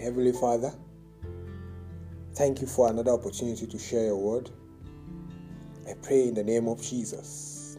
Heavenly 0.00 0.32
Father, 0.32 0.72
thank 2.32 2.62
you 2.62 2.66
for 2.66 2.88
another 2.88 3.10
opportunity 3.10 3.66
to 3.66 3.78
share 3.78 4.04
your 4.06 4.16
word. 4.16 4.48
I 5.86 5.92
pray 6.02 6.26
in 6.26 6.32
the 6.32 6.42
name 6.42 6.68
of 6.68 6.80
Jesus 6.80 7.76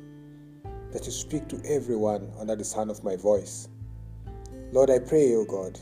that 0.91 1.03
you 1.03 1.11
speak 1.11 1.47
to 1.47 1.59
everyone 1.65 2.31
under 2.39 2.55
the 2.55 2.63
sound 2.63 2.91
of 2.91 3.03
my 3.03 3.15
voice. 3.15 3.69
Lord, 4.71 4.91
I 4.91 4.99
pray, 4.99 5.33
O 5.33 5.45
God, 5.45 5.79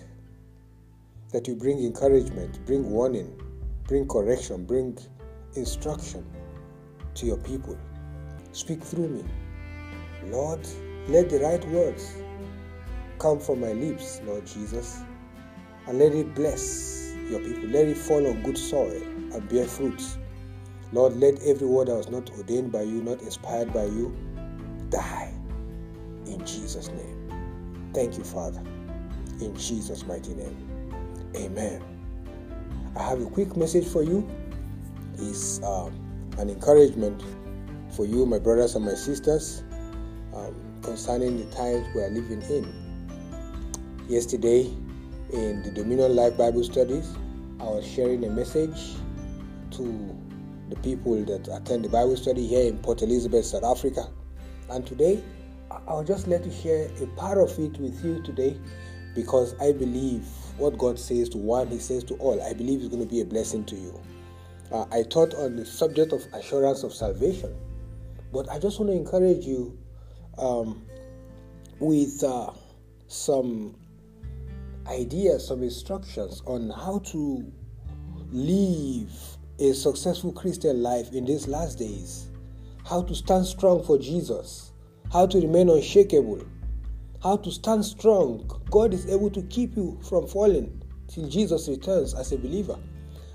that 1.33 1.45
you 1.45 1.55
bring 1.55 1.83
encouragement, 1.83 2.65
bring 2.65 2.89
warning, 2.89 3.37
bring 3.85 4.07
correction, 4.07 4.63
bring 4.63 4.97
instruction 5.57 6.25
to 7.15 7.25
your 7.25 7.37
people. 7.37 7.77
Speak 8.53 8.81
through 8.81 9.09
me. 9.09 9.25
Lord, 10.27 10.65
let 11.09 11.29
the 11.29 11.39
right 11.39 11.67
words 11.67 12.15
come 13.17 13.41
from 13.41 13.59
my 13.59 13.73
lips, 13.73 14.21
Lord 14.25 14.47
Jesus, 14.47 15.01
and 15.89 15.97
let 15.97 16.13
it 16.13 16.35
bless 16.35 17.15
your 17.29 17.39
people. 17.39 17.67
Let 17.69 17.87
it 17.87 17.97
fall 17.97 18.25
on 18.27 18.43
good 18.43 18.57
soil 18.57 19.01
and 19.33 19.49
bear 19.49 19.65
fruits. 19.65 20.19
Lord, 20.93 21.17
let 21.17 21.41
every 21.41 21.67
word 21.67 21.87
that 21.87 21.95
was 21.95 22.09
not 22.09 22.29
ordained 22.37 22.71
by 22.71 22.83
you, 22.83 23.01
not 23.01 23.21
inspired 23.21 23.73
by 23.73 23.85
you, 23.85 24.15
die 24.89 25.33
in 26.27 26.45
Jesus' 26.45 26.89
name. 26.89 27.89
Thank 27.93 28.19
you, 28.19 28.23
Father. 28.23 28.61
In 29.41 29.55
Jesus' 29.55 30.05
mighty 30.05 30.35
name. 30.35 30.55
Amen. 31.35 31.81
I 32.95 33.03
have 33.03 33.21
a 33.21 33.25
quick 33.25 33.57
message 33.57 33.87
for 33.87 34.03
you. 34.03 34.29
It's 35.17 35.61
um, 35.63 35.91
an 36.37 36.51
encouragement 36.51 37.23
for 37.95 38.05
you, 38.05 38.27
my 38.27 38.37
brothers 38.37 38.75
and 38.75 38.85
my 38.85 38.93
sisters, 38.93 39.63
um, 40.35 40.55
concerning 40.83 41.37
the 41.37 41.55
times 41.55 41.87
we 41.95 42.01
are 42.01 42.09
living 42.09 42.43
in. 42.43 42.71
Yesterday, 44.07 44.71
in 45.31 45.61
the 45.61 45.71
Dominion 45.71 46.15
Life 46.15 46.37
Bible 46.37 46.63
Studies, 46.63 47.15
I 47.59 47.63
was 47.63 47.85
sharing 47.85 48.23
a 48.25 48.29
message 48.29 48.95
to 49.71 50.17
the 50.69 50.75
people 50.77 51.23
that 51.25 51.47
attend 51.47 51.85
the 51.85 51.89
Bible 51.89 52.15
study 52.17 52.47
here 52.47 52.67
in 52.67 52.77
Port 52.79 53.01
Elizabeth, 53.01 53.45
South 53.45 53.63
Africa. 53.63 54.09
And 54.69 54.85
today, 54.85 55.23
I'll 55.87 56.03
just 56.03 56.27
let 56.27 56.45
you 56.45 56.51
share 56.51 56.89
a 57.01 57.07
part 57.15 57.37
of 57.37 57.57
it 57.59 57.77
with 57.79 58.03
you 58.03 58.21
today 58.23 58.57
because 59.13 59.53
I 59.61 59.71
believe 59.71 60.25
what 60.57 60.77
God 60.77 60.99
says 60.99 61.29
to 61.29 61.37
one, 61.37 61.67
He 61.67 61.79
says 61.79 62.03
to 62.05 62.15
all. 62.15 62.41
I 62.41 62.53
believe 62.53 62.79
it's 62.79 62.89
going 62.89 63.07
to 63.07 63.09
be 63.09 63.21
a 63.21 63.25
blessing 63.25 63.65
to 63.65 63.75
you. 63.75 63.99
Uh, 64.71 64.85
I 64.91 65.03
taught 65.03 65.33
on 65.35 65.55
the 65.55 65.65
subject 65.65 66.11
of 66.11 66.25
assurance 66.33 66.83
of 66.83 66.93
salvation, 66.93 67.55
but 68.31 68.49
I 68.49 68.59
just 68.59 68.79
want 68.79 68.91
to 68.91 68.97
encourage 68.97 69.45
you 69.45 69.77
um, 70.37 70.85
with 71.79 72.23
uh, 72.23 72.51
some 73.07 73.75
ideas, 74.89 75.47
some 75.47 75.63
instructions 75.63 76.41
on 76.45 76.69
how 76.69 76.99
to 77.11 77.51
live 78.31 79.11
a 79.59 79.73
successful 79.73 80.31
Christian 80.31 80.81
life 80.81 81.11
in 81.11 81.25
these 81.25 81.47
last 81.47 81.77
days, 81.77 82.27
how 82.85 83.01
to 83.03 83.15
stand 83.15 83.45
strong 83.45 83.83
for 83.83 83.97
Jesus, 83.97 84.71
how 85.11 85.25
to 85.25 85.39
remain 85.39 85.69
unshakable 85.69 86.45
how 87.21 87.35
to 87.35 87.51
stand 87.51 87.83
strong. 87.83 88.49
God 88.71 88.93
is 88.93 89.05
able 89.07 89.29
to 89.31 89.41
keep 89.43 89.75
you 89.75 89.99
from 90.07 90.27
falling 90.27 90.81
till 91.07 91.27
Jesus 91.27 91.67
returns 91.67 92.13
as 92.13 92.31
a 92.31 92.37
believer. 92.37 92.77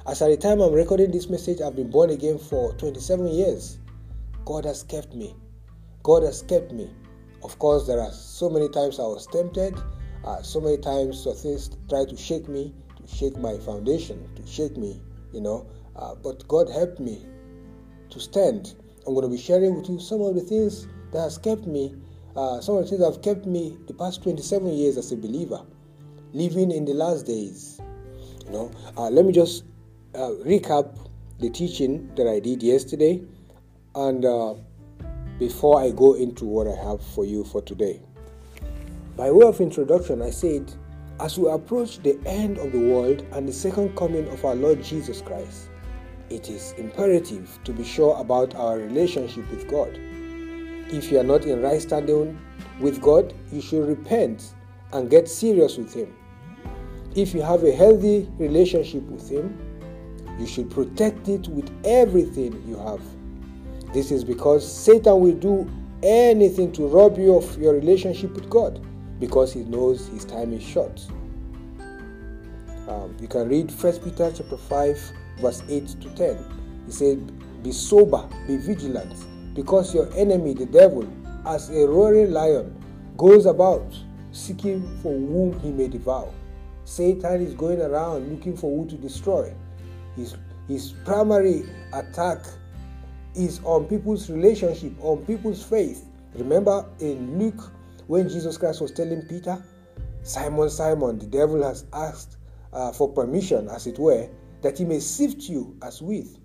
As 0.06 0.22
at 0.22 0.28
the 0.28 0.36
time 0.36 0.60
I'm 0.60 0.72
recording 0.72 1.10
this 1.10 1.28
message, 1.28 1.60
I've 1.60 1.76
been 1.76 1.90
born 1.90 2.10
again 2.10 2.38
for 2.38 2.72
27 2.74 3.28
years. 3.28 3.78
God 4.44 4.64
has 4.64 4.82
kept 4.82 5.14
me. 5.14 5.34
God 6.02 6.22
has 6.22 6.42
kept 6.42 6.72
me. 6.72 6.90
Of 7.42 7.58
course, 7.58 7.86
there 7.86 8.00
are 8.00 8.12
so 8.12 8.48
many 8.48 8.68
times 8.68 8.98
I 8.98 9.02
was 9.02 9.26
tempted, 9.26 9.78
uh, 10.24 10.42
so 10.42 10.60
many 10.60 10.78
times 10.78 11.22
so 11.22 11.32
things 11.32 11.70
try 11.88 12.04
to 12.04 12.16
shake 12.16 12.48
me, 12.48 12.74
to 12.96 13.14
shake 13.14 13.36
my 13.38 13.58
foundation, 13.58 14.28
to 14.36 14.46
shake 14.46 14.76
me, 14.76 15.00
you 15.32 15.40
know. 15.40 15.66
Uh, 15.96 16.14
but 16.14 16.46
God 16.48 16.68
helped 16.68 16.98
me 16.98 17.26
to 18.10 18.20
stand. 18.20 18.74
I'm 19.06 19.14
going 19.14 19.28
to 19.28 19.30
be 19.30 19.40
sharing 19.40 19.76
with 19.76 19.88
you 19.88 20.00
some 20.00 20.22
of 20.22 20.34
the 20.34 20.40
things 20.40 20.88
that 21.12 21.20
has 21.20 21.38
kept 21.38 21.66
me 21.66 21.94
uh, 22.36 22.60
some 22.60 22.76
of 22.76 22.82
the 22.82 22.88
things 22.88 23.00
that 23.00 23.12
have 23.12 23.22
kept 23.22 23.46
me 23.46 23.78
the 23.86 23.94
past 23.94 24.22
27 24.22 24.66
years 24.68 24.96
as 24.96 25.12
a 25.12 25.16
believer, 25.16 25.64
living 26.32 26.72
in 26.72 26.84
the 26.84 26.94
last 26.94 27.26
days. 27.26 27.80
You 28.46 28.50
know, 28.50 28.70
uh, 28.96 29.08
let 29.08 29.24
me 29.24 29.32
just 29.32 29.64
uh, 30.14 30.30
recap 30.44 30.98
the 31.38 31.48
teaching 31.50 32.10
that 32.16 32.26
I 32.26 32.40
did 32.40 32.62
yesterday, 32.62 33.22
and 33.94 34.24
uh, 34.24 34.54
before 35.38 35.80
I 35.80 35.90
go 35.90 36.14
into 36.14 36.44
what 36.44 36.66
I 36.66 36.74
have 36.74 37.04
for 37.14 37.24
you 37.24 37.44
for 37.44 37.62
today. 37.62 38.00
By 39.16 39.30
way 39.30 39.46
of 39.46 39.60
introduction, 39.60 40.22
I 40.22 40.30
said, 40.30 40.72
as 41.20 41.38
we 41.38 41.48
approach 41.48 41.98
the 41.98 42.18
end 42.26 42.58
of 42.58 42.72
the 42.72 42.80
world 42.80 43.24
and 43.30 43.48
the 43.48 43.52
second 43.52 43.96
coming 43.96 44.26
of 44.26 44.44
our 44.44 44.56
Lord 44.56 44.82
Jesus 44.82 45.22
Christ, 45.22 45.68
it 46.30 46.50
is 46.50 46.72
imperative 46.78 47.60
to 47.62 47.72
be 47.72 47.84
sure 47.84 48.20
about 48.20 48.56
our 48.56 48.76
relationship 48.76 49.48
with 49.52 49.68
God. 49.68 49.96
If 50.92 51.12
you 51.12 51.20
are 51.20 51.24
not 51.24 51.44
in 51.44 51.62
right 51.62 51.80
standing 51.80 52.36
with 52.80 53.00
God, 53.00 53.32
you 53.52 53.60
should 53.60 53.86
repent 53.86 54.52
and 54.92 55.08
get 55.08 55.28
serious 55.28 55.76
with 55.76 55.94
Him. 55.94 56.12
If 57.14 57.34
you 57.34 57.42
have 57.42 57.62
a 57.62 57.70
healthy 57.70 58.28
relationship 58.36 59.04
with 59.04 59.30
Him, 59.30 59.56
you 60.40 60.46
should 60.48 60.72
protect 60.72 61.28
it 61.28 61.46
with 61.46 61.70
everything 61.84 62.60
you 62.66 62.78
have. 62.78 63.00
This 63.92 64.10
is 64.10 64.24
because 64.24 64.66
Satan 64.68 65.20
will 65.20 65.36
do 65.36 65.70
anything 66.02 66.72
to 66.72 66.88
rob 66.88 67.16
you 67.16 67.36
of 67.36 67.56
your 67.58 67.74
relationship 67.74 68.34
with 68.34 68.50
God 68.50 68.84
because 69.20 69.52
he 69.52 69.60
knows 69.64 70.08
his 70.08 70.24
time 70.24 70.52
is 70.52 70.62
short. 70.62 71.00
Um, 72.88 73.16
you 73.20 73.28
can 73.28 73.48
read 73.48 73.70
1 73.70 73.98
Peter 74.00 74.32
chapter 74.36 74.56
5, 74.56 75.12
verse 75.40 75.62
8 75.68 75.86
to 76.00 76.10
10. 76.10 76.84
He 76.86 76.92
said, 76.92 77.62
Be 77.62 77.72
sober, 77.72 78.28
be 78.46 78.56
vigilant 78.56 79.14
because 79.54 79.94
your 79.94 80.12
enemy, 80.14 80.52
the 80.52 80.66
devil, 80.66 81.08
as 81.46 81.70
a 81.70 81.86
roaring 81.86 82.32
lion, 82.32 82.74
goes 83.16 83.46
about 83.46 83.94
seeking 84.32 84.82
for 84.98 85.12
whom 85.12 85.58
he 85.60 85.70
may 85.70 85.88
devour. 85.88 86.32
Satan 86.84 87.40
is 87.40 87.54
going 87.54 87.80
around 87.80 88.30
looking 88.30 88.56
for 88.56 88.76
who 88.76 88.88
to 88.90 88.96
destroy. 88.96 89.54
His, 90.16 90.36
his 90.68 90.92
primary 91.04 91.64
attack 91.92 92.38
is 93.34 93.60
on 93.64 93.84
people's 93.86 94.28
relationship, 94.28 94.92
on 95.00 95.24
people's 95.24 95.62
faith. 95.62 96.04
Remember 96.34 96.84
in 97.00 97.38
Luke, 97.38 97.72
when 98.06 98.28
Jesus 98.28 98.56
Christ 98.58 98.80
was 98.80 98.90
telling 98.90 99.22
Peter, 99.22 99.62
Simon, 100.22 100.70
Simon, 100.70 101.18
the 101.18 101.26
devil 101.26 101.62
has 101.62 101.84
asked 101.92 102.38
uh, 102.72 102.92
for 102.92 103.12
permission, 103.12 103.68
as 103.68 103.86
it 103.86 103.98
were, 103.98 104.28
that 104.62 104.78
he 104.78 104.84
may 104.84 105.00
sift 105.00 105.42
you 105.42 105.76
as 105.82 106.00
wheat. 106.02 106.38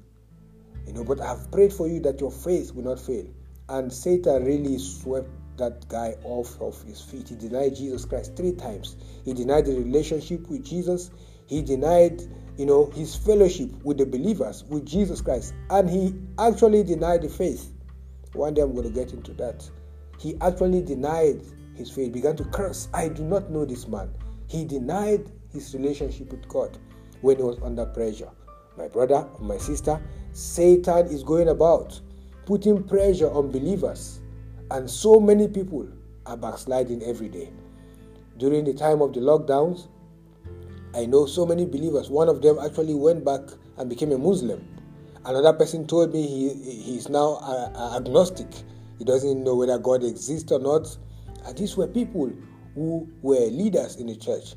You 0.85 0.93
know, 0.93 1.03
but 1.03 1.21
I've 1.21 1.51
prayed 1.51 1.71
for 1.71 1.87
you 1.87 1.99
that 2.01 2.19
your 2.19 2.31
faith 2.31 2.73
will 2.73 2.83
not 2.83 2.99
fail. 2.99 3.25
And 3.69 3.91
Satan 3.91 4.43
really 4.45 4.77
swept 4.77 5.29
that 5.57 5.87
guy 5.87 6.15
off 6.23 6.59
of 6.61 6.81
his 6.83 7.01
feet. 7.01 7.29
He 7.29 7.35
denied 7.35 7.75
Jesus 7.75 8.05
Christ 8.05 8.35
three 8.35 8.53
times. 8.53 8.95
He 9.23 9.33
denied 9.33 9.65
the 9.65 9.75
relationship 9.75 10.49
with 10.49 10.65
Jesus. 10.65 11.11
He 11.45 11.61
denied, 11.61 12.21
you 12.57 12.65
know, 12.65 12.87
his 12.95 13.15
fellowship 13.15 13.69
with 13.83 13.97
the 13.97 14.05
believers, 14.05 14.63
with 14.65 14.85
Jesus 14.85 15.21
Christ. 15.21 15.53
And 15.69 15.89
he 15.89 16.15
actually 16.39 16.83
denied 16.83 17.21
the 17.21 17.29
faith. 17.29 17.71
One 18.33 18.53
day 18.53 18.61
I'm 18.61 18.73
going 18.73 18.87
to 18.87 18.93
get 18.93 19.13
into 19.13 19.33
that. 19.33 19.69
He 20.19 20.35
actually 20.41 20.81
denied 20.81 21.41
his 21.75 21.89
faith, 21.89 22.11
began 22.11 22.35
to 22.35 22.43
curse. 22.45 22.89
I 22.93 23.07
do 23.07 23.23
not 23.23 23.49
know 23.49 23.65
this 23.65 23.87
man. 23.87 24.11
He 24.47 24.65
denied 24.65 25.31
his 25.51 25.73
relationship 25.73 26.31
with 26.31 26.47
God 26.47 26.77
when 27.21 27.37
he 27.37 27.43
was 27.43 27.57
under 27.63 27.85
pressure. 27.85 28.29
My 28.77 28.87
brother, 28.87 29.27
my 29.39 29.57
sister, 29.57 30.01
Satan 30.33 31.07
is 31.07 31.23
going 31.23 31.47
about 31.47 31.99
putting 32.45 32.83
pressure 32.83 33.29
on 33.29 33.51
believers, 33.51 34.21
and 34.71 34.89
so 34.89 35.19
many 35.19 35.47
people 35.47 35.87
are 36.25 36.37
backsliding 36.37 37.01
every 37.03 37.29
day. 37.29 37.49
During 38.37 38.65
the 38.65 38.73
time 38.73 39.01
of 39.01 39.13
the 39.13 39.19
lockdowns, 39.19 39.87
I 40.95 41.05
know 41.05 41.25
so 41.25 41.45
many 41.45 41.65
believers. 41.65 42.09
One 42.09 42.29
of 42.29 42.41
them 42.41 42.57
actually 42.59 42.95
went 42.95 43.23
back 43.23 43.41
and 43.77 43.89
became 43.89 44.11
a 44.11 44.17
Muslim. 44.17 44.65
Another 45.25 45.53
person 45.53 45.85
told 45.85 46.13
me 46.13 46.25
he 46.25 46.53
he 46.53 46.97
is 46.97 47.09
now 47.09 47.39
agnostic. 47.95 48.47
He 48.99 49.05
doesn't 49.05 49.43
know 49.43 49.55
whether 49.55 49.79
God 49.79 50.03
exists 50.03 50.51
or 50.51 50.59
not. 50.59 50.95
And 51.45 51.57
these 51.57 51.75
were 51.75 51.87
people 51.87 52.31
who 52.75 53.09
were 53.23 53.47
leaders 53.47 53.95
in 53.95 54.05
the 54.05 54.15
church. 54.15 54.53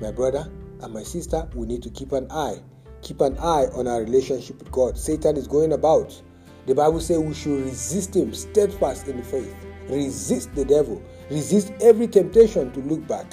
My 0.00 0.10
brother 0.10 0.50
and 0.80 0.94
my 0.94 1.02
sister, 1.02 1.46
we 1.54 1.66
need 1.66 1.82
to 1.82 1.90
keep 1.90 2.12
an 2.12 2.26
eye 2.30 2.62
keep 3.02 3.20
an 3.20 3.36
eye 3.38 3.66
on 3.74 3.86
our 3.86 4.00
relationship 4.00 4.58
with 4.58 4.70
God. 4.70 4.96
Satan 4.96 5.36
is 5.36 5.46
going 5.46 5.72
about. 5.72 6.20
The 6.66 6.74
Bible 6.74 7.00
says 7.00 7.18
we 7.18 7.34
should 7.34 7.64
resist 7.64 8.14
him 8.14 8.32
steadfast 8.32 9.08
in 9.08 9.16
the 9.16 9.22
faith. 9.24 9.54
Resist 9.88 10.54
the 10.54 10.64
devil. 10.64 11.02
Resist 11.28 11.72
every 11.80 12.06
temptation 12.06 12.72
to 12.72 12.80
look 12.80 13.06
back. 13.06 13.26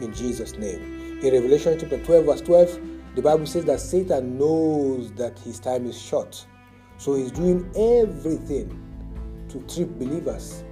In 0.00 0.14
Jesus' 0.14 0.56
name. 0.56 1.20
In 1.22 1.32
Revelation 1.32 1.76
chapter 1.78 2.02
12, 2.02 2.24
verse 2.24 2.40
12, 2.40 2.80
the 3.16 3.22
Bible 3.22 3.46
says 3.46 3.64
that 3.64 3.80
Satan 3.80 4.38
knows 4.38 5.12
that 5.12 5.38
his 5.40 5.58
time 5.58 5.86
is 5.86 6.00
short. 6.00 6.46
So 6.98 7.14
he's 7.14 7.32
doing 7.32 7.68
everything 7.76 8.80
to 9.52 9.60
trip 9.72 9.88
believers. 9.98 10.64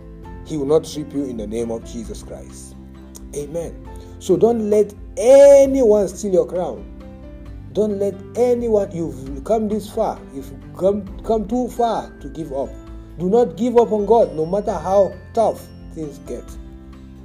He 0.47 0.57
will 0.57 0.67
not 0.67 0.85
trip 0.85 1.13
you 1.13 1.25
in 1.25 1.37
the 1.37 1.47
name 1.47 1.71
of 1.71 1.85
Jesus 1.85 2.23
Christ. 2.23 2.75
Amen. 3.35 3.89
So 4.19 4.37
don't 4.37 4.69
let 4.71 4.93
anyone 5.17 6.09
steal 6.09 6.33
your 6.33 6.47
crown. 6.47 6.87
Don't 7.73 7.99
let 7.99 8.15
anyone, 8.37 8.91
you've 8.91 9.45
come 9.45 9.69
this 9.69 9.89
far, 9.89 10.21
you've 10.35 10.53
come, 10.77 11.07
come 11.23 11.47
too 11.47 11.69
far 11.69 12.11
to 12.19 12.29
give 12.29 12.53
up. 12.53 12.69
Do 13.19 13.31
not 13.31 13.57
give 13.57 13.77
up 13.77 13.93
on 13.93 14.07
God, 14.07 14.35
no 14.35 14.45
matter 14.45 14.73
how 14.73 15.15
tough 15.35 15.65
things 15.95 16.19
get. 16.21 16.45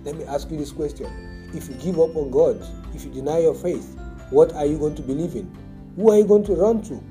Let 0.03 0.17
me 0.17 0.23
ask 0.25 0.51
you 0.51 0.57
this 0.57 0.71
question. 0.71 1.51
If 1.55 1.67
you 1.67 1.75
give 1.75 1.99
up 1.99 2.15
on 2.15 2.29
God, 2.29 2.63
if 2.93 3.05
you 3.05 3.11
deny 3.11 3.39
your 3.39 3.55
faith, 3.55 3.97
what 4.29 4.53
are 4.53 4.65
you 4.65 4.77
going 4.77 4.95
to 4.95 5.01
believe 5.01 5.35
in? 5.35 5.51
Who 5.95 6.11
are 6.11 6.17
you 6.17 6.25
going 6.25 6.43
to 6.45 6.53
run 6.53 6.83
to? 6.83 7.01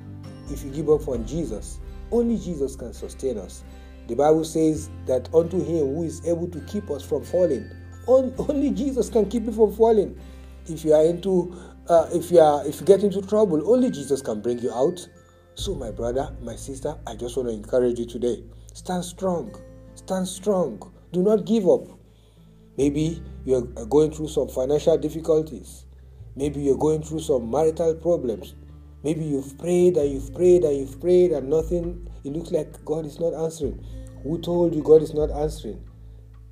If 0.50 0.62
you 0.62 0.70
give 0.70 0.88
up 0.88 1.08
on 1.08 1.26
Jesus, 1.26 1.81
only 2.12 2.38
Jesus 2.38 2.76
can 2.76 2.93
sustain 2.93 3.38
us. 3.38 3.64
The 4.06 4.14
Bible 4.14 4.44
says 4.44 4.90
that 5.06 5.32
unto 5.34 5.58
him 5.58 5.94
who 5.94 6.02
is 6.04 6.26
able 6.26 6.48
to 6.48 6.60
keep 6.62 6.90
us 6.90 7.02
from 7.02 7.24
falling, 7.24 7.70
only 8.06 8.70
Jesus 8.70 9.08
can 9.08 9.28
keep 9.28 9.44
you 9.44 9.52
from 9.52 9.74
falling. 9.74 10.18
If 10.66 10.84
you 10.84 10.92
are 10.94 11.04
into, 11.04 11.56
uh, 11.88 12.08
if 12.12 12.30
you 12.30 12.40
are, 12.40 12.66
if 12.66 12.80
you 12.80 12.86
get 12.86 13.02
into 13.02 13.22
trouble, 13.22 13.72
only 13.72 13.90
Jesus 13.90 14.20
can 14.20 14.40
bring 14.40 14.58
you 14.58 14.72
out. 14.72 15.06
So, 15.54 15.74
my 15.74 15.90
brother, 15.90 16.34
my 16.42 16.56
sister, 16.56 16.96
I 17.06 17.14
just 17.14 17.36
want 17.36 17.48
to 17.48 17.54
encourage 17.54 17.98
you 17.98 18.06
today. 18.06 18.42
Stand 18.72 19.04
strong. 19.04 19.54
Stand 19.94 20.26
strong. 20.26 20.92
Do 21.12 21.22
not 21.22 21.46
give 21.46 21.68
up. 21.68 21.86
Maybe 22.76 23.22
you 23.44 23.72
are 23.76 23.86
going 23.86 24.10
through 24.10 24.28
some 24.28 24.48
financial 24.48 24.98
difficulties. 24.98 25.86
Maybe 26.34 26.60
you're 26.60 26.76
going 26.76 27.02
through 27.02 27.20
some 27.20 27.50
marital 27.50 27.94
problems. 27.94 28.54
Maybe 29.04 29.24
you've 29.26 29.58
prayed 29.58 29.98
and 29.98 30.10
you've 30.10 30.34
prayed 30.34 30.64
and 30.64 30.78
you've 30.78 30.98
prayed 30.98 31.32
and 31.32 31.50
nothing, 31.50 32.08
it 32.24 32.32
looks 32.32 32.50
like 32.50 32.82
God 32.86 33.04
is 33.04 33.20
not 33.20 33.34
answering. 33.34 33.84
Who 34.22 34.40
told 34.40 34.74
you 34.74 34.82
God 34.82 35.02
is 35.02 35.12
not 35.12 35.30
answering? 35.30 35.84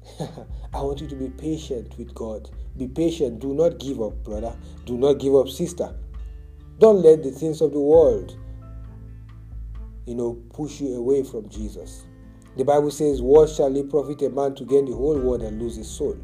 I 0.21 0.81
want 0.83 1.01
you 1.01 1.07
to 1.09 1.17
be 1.17 1.31
patient 1.31 1.97
with 1.97 2.15
God. 2.15 2.51
Be 2.77 2.89
patient. 2.89 3.41
Do 3.41 3.55
not 3.55 3.79
give 3.79 4.03
up, 4.03 4.23
brother. 4.23 4.55
Do 4.85 4.99
not 4.99 5.15
give 5.15 5.35
up, 5.35 5.49
sister. 5.49 5.95
Don't 6.79 7.03
let 7.03 7.23
the 7.23 7.31
things 7.31 7.63
of 7.63 7.73
the 7.73 7.81
world, 7.81 8.37
you 10.07 10.15
know, 10.15 10.35
push 10.53 10.81
you 10.81 10.97
away 10.97 11.23
from 11.23 11.49
Jesus. 11.49 12.05
The 12.59 12.65
Bible 12.65 12.91
says, 12.91 13.23
What 13.23 13.49
shall 13.49 13.75
it 13.75 13.89
profit 13.89 14.21
a 14.23 14.29
man 14.29 14.55
to 14.57 14.65
gain 14.65 14.85
the 14.85 14.95
whole 14.95 15.19
world 15.19 15.43
and 15.43 15.61
lose 15.61 15.77
his 15.77 15.89
soul? 15.89 16.19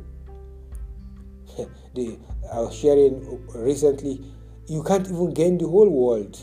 the, 1.94 2.18
I 2.52 2.60
was 2.60 2.74
sharing 2.74 3.46
recently, 3.54 4.22
you 4.68 4.82
can't 4.82 5.06
even 5.06 5.32
gain 5.32 5.56
the 5.58 5.66
whole 5.66 5.88
world. 5.88 6.38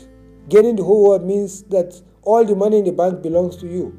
Gaining 0.48 0.76
the 0.76 0.82
whole 0.82 1.08
world 1.08 1.24
means 1.24 1.62
that 1.64 2.00
all 2.22 2.44
the 2.44 2.56
money 2.56 2.78
in 2.78 2.84
the 2.84 2.92
bank 2.92 3.22
belongs 3.22 3.56
to 3.58 3.68
you. 3.68 3.98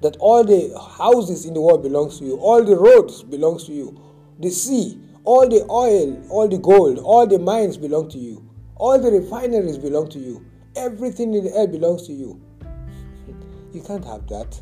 That 0.00 0.16
all 0.18 0.42
the 0.44 0.76
houses 0.96 1.44
in 1.44 1.54
the 1.54 1.60
world 1.60 1.82
belongs 1.82 2.18
to 2.18 2.24
you. 2.24 2.36
All 2.38 2.64
the 2.64 2.76
roads 2.76 3.22
belongs 3.22 3.64
to 3.64 3.72
you. 3.72 4.00
The 4.40 4.50
sea, 4.50 4.98
all 5.24 5.48
the 5.48 5.64
oil, 5.70 6.26
all 6.30 6.48
the 6.48 6.58
gold, 6.58 6.98
all 6.98 7.26
the 7.26 7.38
mines 7.38 7.76
belong 7.76 8.08
to 8.10 8.18
you. 8.18 8.48
All 8.76 8.98
the 8.98 9.10
refineries 9.10 9.78
belong 9.78 10.08
to 10.10 10.18
you. 10.18 10.44
Everything 10.74 11.34
in 11.34 11.44
the 11.44 11.54
air 11.54 11.68
belongs 11.68 12.06
to 12.06 12.12
you. 12.12 12.40
You 13.72 13.80
can't 13.80 14.04
have 14.04 14.26
that 14.28 14.60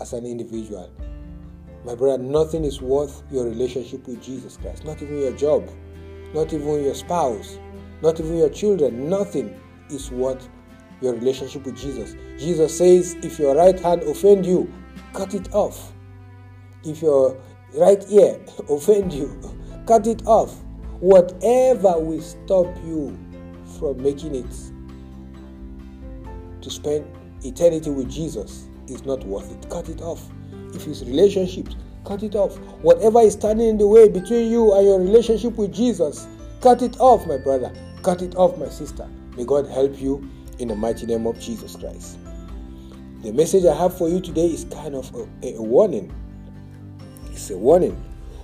as 0.00 0.14
an 0.14 0.24
individual. 0.24 0.90
My 1.84 1.94
brother, 1.94 2.22
nothing 2.22 2.64
is 2.64 2.80
worth 2.80 3.22
your 3.30 3.44
relationship 3.44 4.06
with 4.06 4.22
Jesus 4.22 4.56
Christ. 4.56 4.84
Not 4.84 5.02
even 5.02 5.18
your 5.18 5.32
job, 5.32 5.68
not 6.34 6.52
even 6.52 6.82
your 6.82 6.94
spouse, 6.94 7.58
not 8.02 8.20
even 8.20 8.36
your 8.36 8.50
children. 8.50 9.08
Nothing 9.08 9.58
is 9.90 10.10
worth 10.10 10.48
your 11.00 11.14
relationship 11.14 11.64
with 11.64 11.76
Jesus. 11.76 12.14
Jesus 12.38 12.76
says, 12.76 13.16
if 13.22 13.38
your 13.38 13.54
right 13.56 13.78
hand 13.78 14.02
offend 14.02 14.44
you, 14.44 14.72
cut 15.12 15.34
it 15.34 15.52
off. 15.52 15.92
If 16.84 17.02
your 17.02 17.36
right 17.74 18.04
ear 18.10 18.40
offend 18.68 19.12
you, 19.12 19.40
cut 19.86 20.06
it 20.06 20.26
off. 20.26 20.56
Whatever 21.00 21.98
will 22.00 22.20
stop 22.20 22.66
you 22.84 23.16
from 23.78 24.02
making 24.02 24.34
it 24.34 24.50
to 26.62 26.70
spend 26.70 27.06
eternity 27.44 27.90
with 27.90 28.10
Jesus 28.10 28.66
is 28.88 29.04
not 29.04 29.24
worth 29.24 29.50
it. 29.52 29.70
Cut 29.70 29.88
it 29.88 30.00
off. 30.00 30.28
If 30.74 30.86
it's 30.86 31.02
relationships, 31.02 31.76
cut 32.04 32.22
it 32.22 32.34
off. 32.34 32.56
Whatever 32.82 33.20
is 33.20 33.34
standing 33.34 33.68
in 33.68 33.78
the 33.78 33.86
way 33.86 34.08
between 34.08 34.50
you 34.50 34.74
and 34.74 34.86
your 34.86 34.98
relationship 34.98 35.56
with 35.56 35.72
Jesus, 35.72 36.26
cut 36.60 36.82
it 36.82 36.98
off, 36.98 37.26
my 37.26 37.36
brother. 37.36 37.72
Cut 38.02 38.22
it 38.22 38.36
off, 38.36 38.56
my 38.58 38.68
sister. 38.68 39.08
May 39.36 39.44
God 39.44 39.66
help 39.66 40.00
you 40.00 40.28
in 40.58 40.68
the 40.68 40.76
mighty 40.76 41.06
name 41.06 41.26
of 41.26 41.38
Jesus 41.40 41.74
Christ. 41.74 42.18
The 43.22 43.32
message 43.32 43.64
I 43.64 43.74
have 43.74 43.98
for 43.98 44.08
you 44.08 44.20
today 44.20 44.46
is 44.46 44.64
kind 44.64 44.94
of 44.94 45.12
a, 45.14 45.56
a 45.56 45.62
warning. 45.62 46.14
It's 47.32 47.50
a 47.50 47.58
warning. 47.58 48.00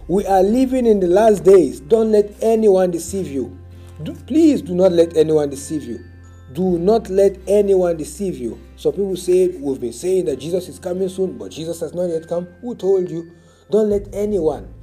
We 0.08 0.26
are 0.26 0.42
living 0.42 0.86
in 0.86 0.98
the 0.98 1.06
last 1.06 1.44
days. 1.44 1.78
Don't 1.78 2.10
let 2.10 2.32
anyone 2.42 2.90
deceive 2.90 3.28
you. 3.28 3.56
Do, 4.02 4.14
please 4.14 4.60
do 4.60 4.74
not 4.74 4.90
let 4.90 5.16
anyone 5.16 5.50
deceive 5.50 5.84
you. 5.84 6.04
Do 6.52 6.78
not 6.78 7.08
let 7.08 7.38
anyone 7.46 7.96
deceive 7.96 8.36
you. 8.36 8.60
Some 8.76 8.92
people 8.92 9.16
say 9.16 9.48
we've 9.48 9.80
been 9.80 9.92
saying 9.92 10.24
that 10.24 10.40
Jesus 10.40 10.68
is 10.68 10.80
coming 10.80 11.08
soon, 11.08 11.38
but 11.38 11.52
Jesus 11.52 11.78
has 11.80 11.94
not 11.94 12.06
yet 12.06 12.26
come. 12.28 12.46
Who 12.60 12.74
told 12.74 13.08
you? 13.08 13.32
Don't 13.70 13.88
let 13.88 14.08
anyone. 14.12 14.74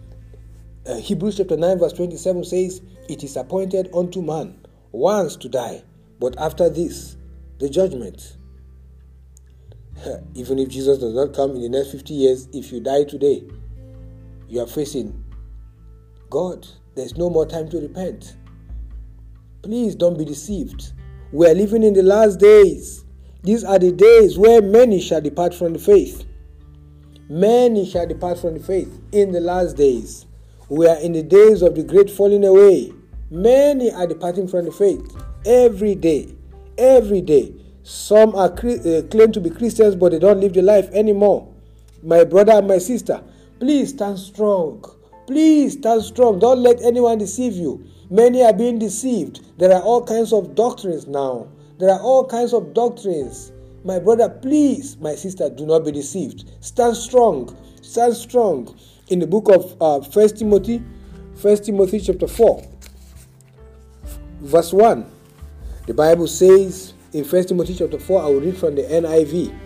Uh, 0.88 0.95
Hebrews 0.95 1.38
chapter 1.38 1.57
9, 1.57 1.77
verse 1.77 1.94
27 1.94 2.44
says, 2.45 2.81
It 3.09 3.24
is 3.24 3.35
appointed 3.35 3.89
unto 3.94 4.21
man 4.21 4.61
once 4.91 5.35
to 5.38 5.49
die, 5.49 5.83
but 6.19 6.38
after 6.39 6.69
this, 6.69 7.17
the 7.59 7.69
judgment. 7.69 8.38
Even 10.33 10.59
if 10.59 10.69
Jesus 10.69 10.97
does 10.97 11.13
not 11.13 11.33
come 11.33 11.51
in 11.51 11.61
the 11.61 11.69
next 11.69 11.91
50 11.91 12.13
years, 12.13 12.47
if 12.53 12.71
you 12.71 12.79
die 12.79 13.03
today, 13.03 13.43
you 14.47 14.59
are 14.59 14.67
facing 14.67 15.23
God. 16.29 16.67
There's 16.95 17.17
no 17.17 17.29
more 17.29 17.45
time 17.45 17.69
to 17.69 17.79
repent. 17.79 18.35
Please 19.61 19.95
don't 19.95 20.17
be 20.17 20.25
deceived. 20.25 20.93
We 21.31 21.47
are 21.47 21.53
living 21.53 21.83
in 21.83 21.93
the 21.93 22.03
last 22.03 22.39
days. 22.39 23.05
These 23.43 23.63
are 23.63 23.79
the 23.79 23.91
days 23.91 24.38
where 24.38 24.61
many 24.61 24.99
shall 24.99 25.21
depart 25.21 25.53
from 25.53 25.73
the 25.73 25.79
faith. 25.79 26.25
Many 27.29 27.85
shall 27.89 28.05
depart 28.07 28.39
from 28.39 28.55
the 28.55 28.59
faith 28.59 28.99
in 29.11 29.31
the 29.31 29.39
last 29.39 29.77
days. 29.77 30.25
We 30.67 30.88
are 30.88 30.99
in 30.99 31.13
the 31.13 31.23
days 31.23 31.61
of 31.61 31.75
the 31.75 31.83
great 31.83 32.09
falling 32.09 32.43
away. 32.43 32.91
Many 33.31 33.89
are 33.94 34.06
departing 34.06 34.50
from 34.50 34.66
the 34.66 34.74
faith 34.74 35.16
every 35.45 35.95
day. 35.95 36.36
Every 36.78 37.22
day. 37.22 37.54
Some 37.81 38.36
are 38.36 38.51
uh, 38.51 39.01
claim 39.10 39.31
to 39.31 39.39
be 39.39 39.50
Christians, 39.50 39.95
but 39.95 40.12
they 40.12 40.19
don't 40.19 40.42
live 40.42 40.51
the 40.51 40.62
life 40.62 40.89
anymore. 40.92 41.48
My 42.04 42.25
brother 42.25 42.51
and 42.51 42.68
my 42.68 42.78
sister, 42.78 43.24
please 43.57 43.92
stand 43.92 44.19
strong. 44.19 44.83
Please 45.28 45.77
stand 45.77 46.03
strong. 46.03 46.39
Don't 46.39 46.62
let 46.62 46.82
anyone 46.82 47.20
deceive 47.20 47.53
you. 47.53 47.82
Many 48.10 48.44
are 48.44 48.51
being 48.51 48.79
deceived. 48.79 49.39
There 49.58 49.72
are 49.72 49.82
all 49.82 50.03
kinds 50.03 50.34
of 50.34 50.53
doctrines 50.53 51.08
now. 51.08 51.48
There 51.79 51.89
are 51.89 52.01
all 52.01 52.27
kinds 52.27 52.51
of 52.53 52.74
doctrines. 52.74 53.53
My 53.86 53.98
brother, 53.98 54.27
please, 54.27 54.98
my 54.98 55.15
sister, 55.15 55.50
do 55.50 55.65
not 55.65 55.86
be 55.86 55.94
deceived. 55.94 56.51
Stand 56.60 56.98
strong. 56.98 57.55
Stand 57.82 58.13
strong. 58.13 58.77
In 59.08 59.20
the 59.20 59.27
book 59.27 59.48
of 59.48 59.77
uh, 59.82 60.05
1 60.05 60.29
Timothy, 60.36 60.84
1 61.41 61.58
Timothy 61.60 62.01
chapter 62.01 62.27
4, 62.27 62.71
verse 64.41 64.74
1, 64.74 65.05
the 65.88 65.93
Bible 65.93 66.27
says 66.27 66.93
in 67.13 67.24
1 67.24 67.45
Timothy 67.45 67.75
chapter 67.75 68.00
4, 68.00 68.21
I 68.21 68.25
will 68.25 68.41
read 68.41 68.57
from 68.57 68.75
the 68.75 68.83
NIV. 68.83 69.57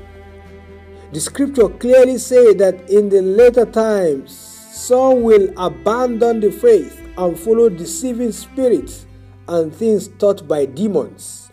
The 1.14 1.20
scripture 1.20 1.70
clearly 1.70 2.18
say 2.18 2.54
that 2.56 2.90
in 2.90 3.10
the 3.10 3.22
later 3.22 3.66
times, 3.66 4.34
some 4.34 5.24
will 5.24 5.54
abandon 5.58 6.42
the 6.42 6.52
faith 6.52 7.02
and 7.18 7.40
follow 7.40 7.70
deceiving 7.70 8.32
spirits 8.32 9.06
and 9.48 9.74
things 9.74 10.10
taught 10.20 10.48
by 10.48 10.66
demons. 10.66 11.52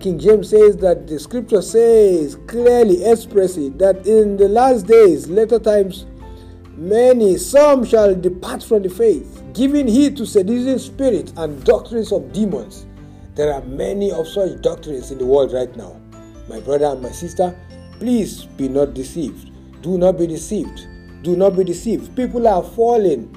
King 0.00 0.18
James 0.18 0.50
says 0.50 0.76
that 0.78 1.06
the 1.06 1.18
scripture 1.18 1.62
says 1.62 2.36
clearly, 2.48 3.04
expressly, 3.04 3.68
that 3.70 4.04
in 4.06 4.36
the 4.36 4.48
last 4.48 4.86
days, 4.86 5.28
later 5.28 5.60
times, 5.60 6.06
many, 6.76 7.38
some 7.38 7.84
shall 7.84 8.14
depart 8.14 8.64
from 8.64 8.82
the 8.82 8.90
faith, 8.90 9.31
giving 9.54 9.86
heed 9.86 10.16
to 10.16 10.26
seducing 10.26 10.78
spirits 10.78 11.32
and 11.36 11.62
doctrines 11.64 12.12
of 12.12 12.32
demons. 12.32 12.86
There 13.34 13.52
are 13.52 13.62
many 13.62 14.12
of 14.12 14.28
such 14.28 14.60
doctrines 14.60 15.10
in 15.10 15.18
the 15.18 15.26
world 15.26 15.52
right 15.52 15.74
now. 15.76 16.00
My 16.48 16.60
brother 16.60 16.86
and 16.86 17.02
my 17.02 17.10
sister, 17.10 17.56
please 17.98 18.44
be 18.44 18.68
not 18.68 18.94
deceived. 18.94 19.50
Do 19.82 19.98
not 19.98 20.18
be 20.18 20.26
deceived. 20.26 20.86
Do 21.22 21.36
not 21.36 21.56
be 21.56 21.64
deceived. 21.64 22.14
People 22.16 22.46
are 22.48 22.62
falling 22.62 23.34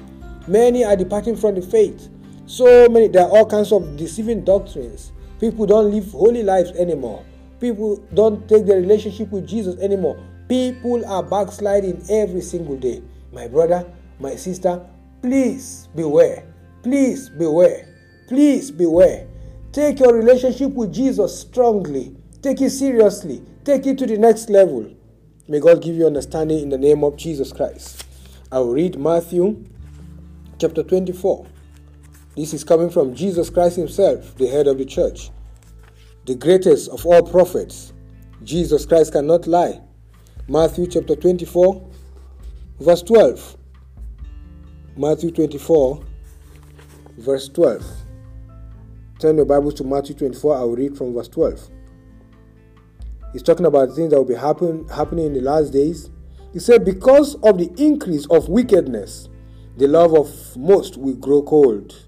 Many 0.48 0.84
are 0.84 0.94
departing 0.94 1.34
from 1.34 1.56
the 1.56 1.62
faith. 1.62 2.08
So 2.46 2.88
many, 2.88 3.08
there 3.08 3.24
are 3.24 3.30
all 3.30 3.46
kinds 3.46 3.72
of 3.72 3.96
deceiving 3.96 4.44
doctrines. 4.44 5.10
People 5.40 5.66
don't 5.66 5.90
live 5.90 6.12
holy 6.12 6.44
lives 6.44 6.70
anymore. 6.72 7.24
People 7.60 7.96
don't 8.14 8.48
take 8.48 8.64
their 8.64 8.80
relationship 8.80 9.30
with 9.32 9.48
Jesus 9.48 9.76
anymore. 9.80 10.22
People 10.48 11.04
are 11.06 11.24
backsliding 11.24 12.00
every 12.08 12.40
single 12.42 12.76
day. 12.76 13.02
My 13.32 13.48
brother, 13.48 13.90
my 14.20 14.36
sister, 14.36 14.86
please 15.26 15.88
beware. 15.96 16.44
Please 16.84 17.28
beware. 17.30 17.88
Please 18.28 18.70
beware. 18.70 19.26
Take 19.72 19.98
your 19.98 20.14
relationship 20.14 20.70
with 20.70 20.94
Jesus 20.94 21.40
strongly. 21.40 22.14
Take 22.42 22.60
it 22.60 22.70
seriously. 22.70 23.42
Take 23.64 23.86
it 23.86 23.98
to 23.98 24.06
the 24.06 24.18
next 24.18 24.50
level. 24.50 24.88
May 25.48 25.58
God 25.58 25.82
give 25.82 25.96
you 25.96 26.06
understanding 26.06 26.60
in 26.60 26.68
the 26.68 26.78
name 26.78 27.02
of 27.02 27.16
Jesus 27.16 27.52
Christ. 27.52 28.04
I 28.52 28.60
will 28.60 28.72
read 28.72 29.00
Matthew 29.00 29.64
chapter 30.60 30.84
24. 30.84 31.44
This 32.36 32.54
is 32.54 32.62
coming 32.62 32.88
from 32.88 33.12
Jesus 33.12 33.50
Christ 33.50 33.74
Himself, 33.74 34.36
the 34.36 34.46
head 34.46 34.68
of 34.68 34.78
the 34.78 34.84
church, 34.84 35.30
the 36.24 36.36
greatest 36.36 36.88
of 36.90 37.04
all 37.04 37.24
prophets. 37.24 37.92
Jesus 38.44 38.86
Christ 38.86 39.12
cannot 39.12 39.48
lie. 39.48 39.80
Matthew 40.46 40.86
chapter 40.86 41.16
24, 41.16 41.84
verse 42.78 43.02
12. 43.02 43.55
Matthew 44.98 45.30
24, 45.30 46.02
verse 47.18 47.50
12. 47.50 47.84
Turn 49.18 49.36
your 49.36 49.44
Bibles 49.44 49.74
to 49.74 49.84
Matthew 49.84 50.14
24. 50.14 50.56
I 50.56 50.60
will 50.60 50.74
read 50.74 50.96
from 50.96 51.12
verse 51.12 51.28
12. 51.28 51.68
He's 53.34 53.42
talking 53.42 53.66
about 53.66 53.94
things 53.94 54.10
that 54.10 54.16
will 54.16 54.24
be 54.24 54.34
happen, 54.34 54.88
happening 54.88 55.26
in 55.26 55.32
the 55.34 55.42
last 55.42 55.74
days. 55.74 56.08
He 56.54 56.60
said, 56.60 56.86
Because 56.86 57.34
of 57.42 57.58
the 57.58 57.70
increase 57.76 58.24
of 58.30 58.48
wickedness, 58.48 59.28
the 59.76 59.86
love 59.86 60.14
of 60.14 60.56
most 60.56 60.96
will 60.96 61.16
grow 61.16 61.42
cold. 61.42 62.06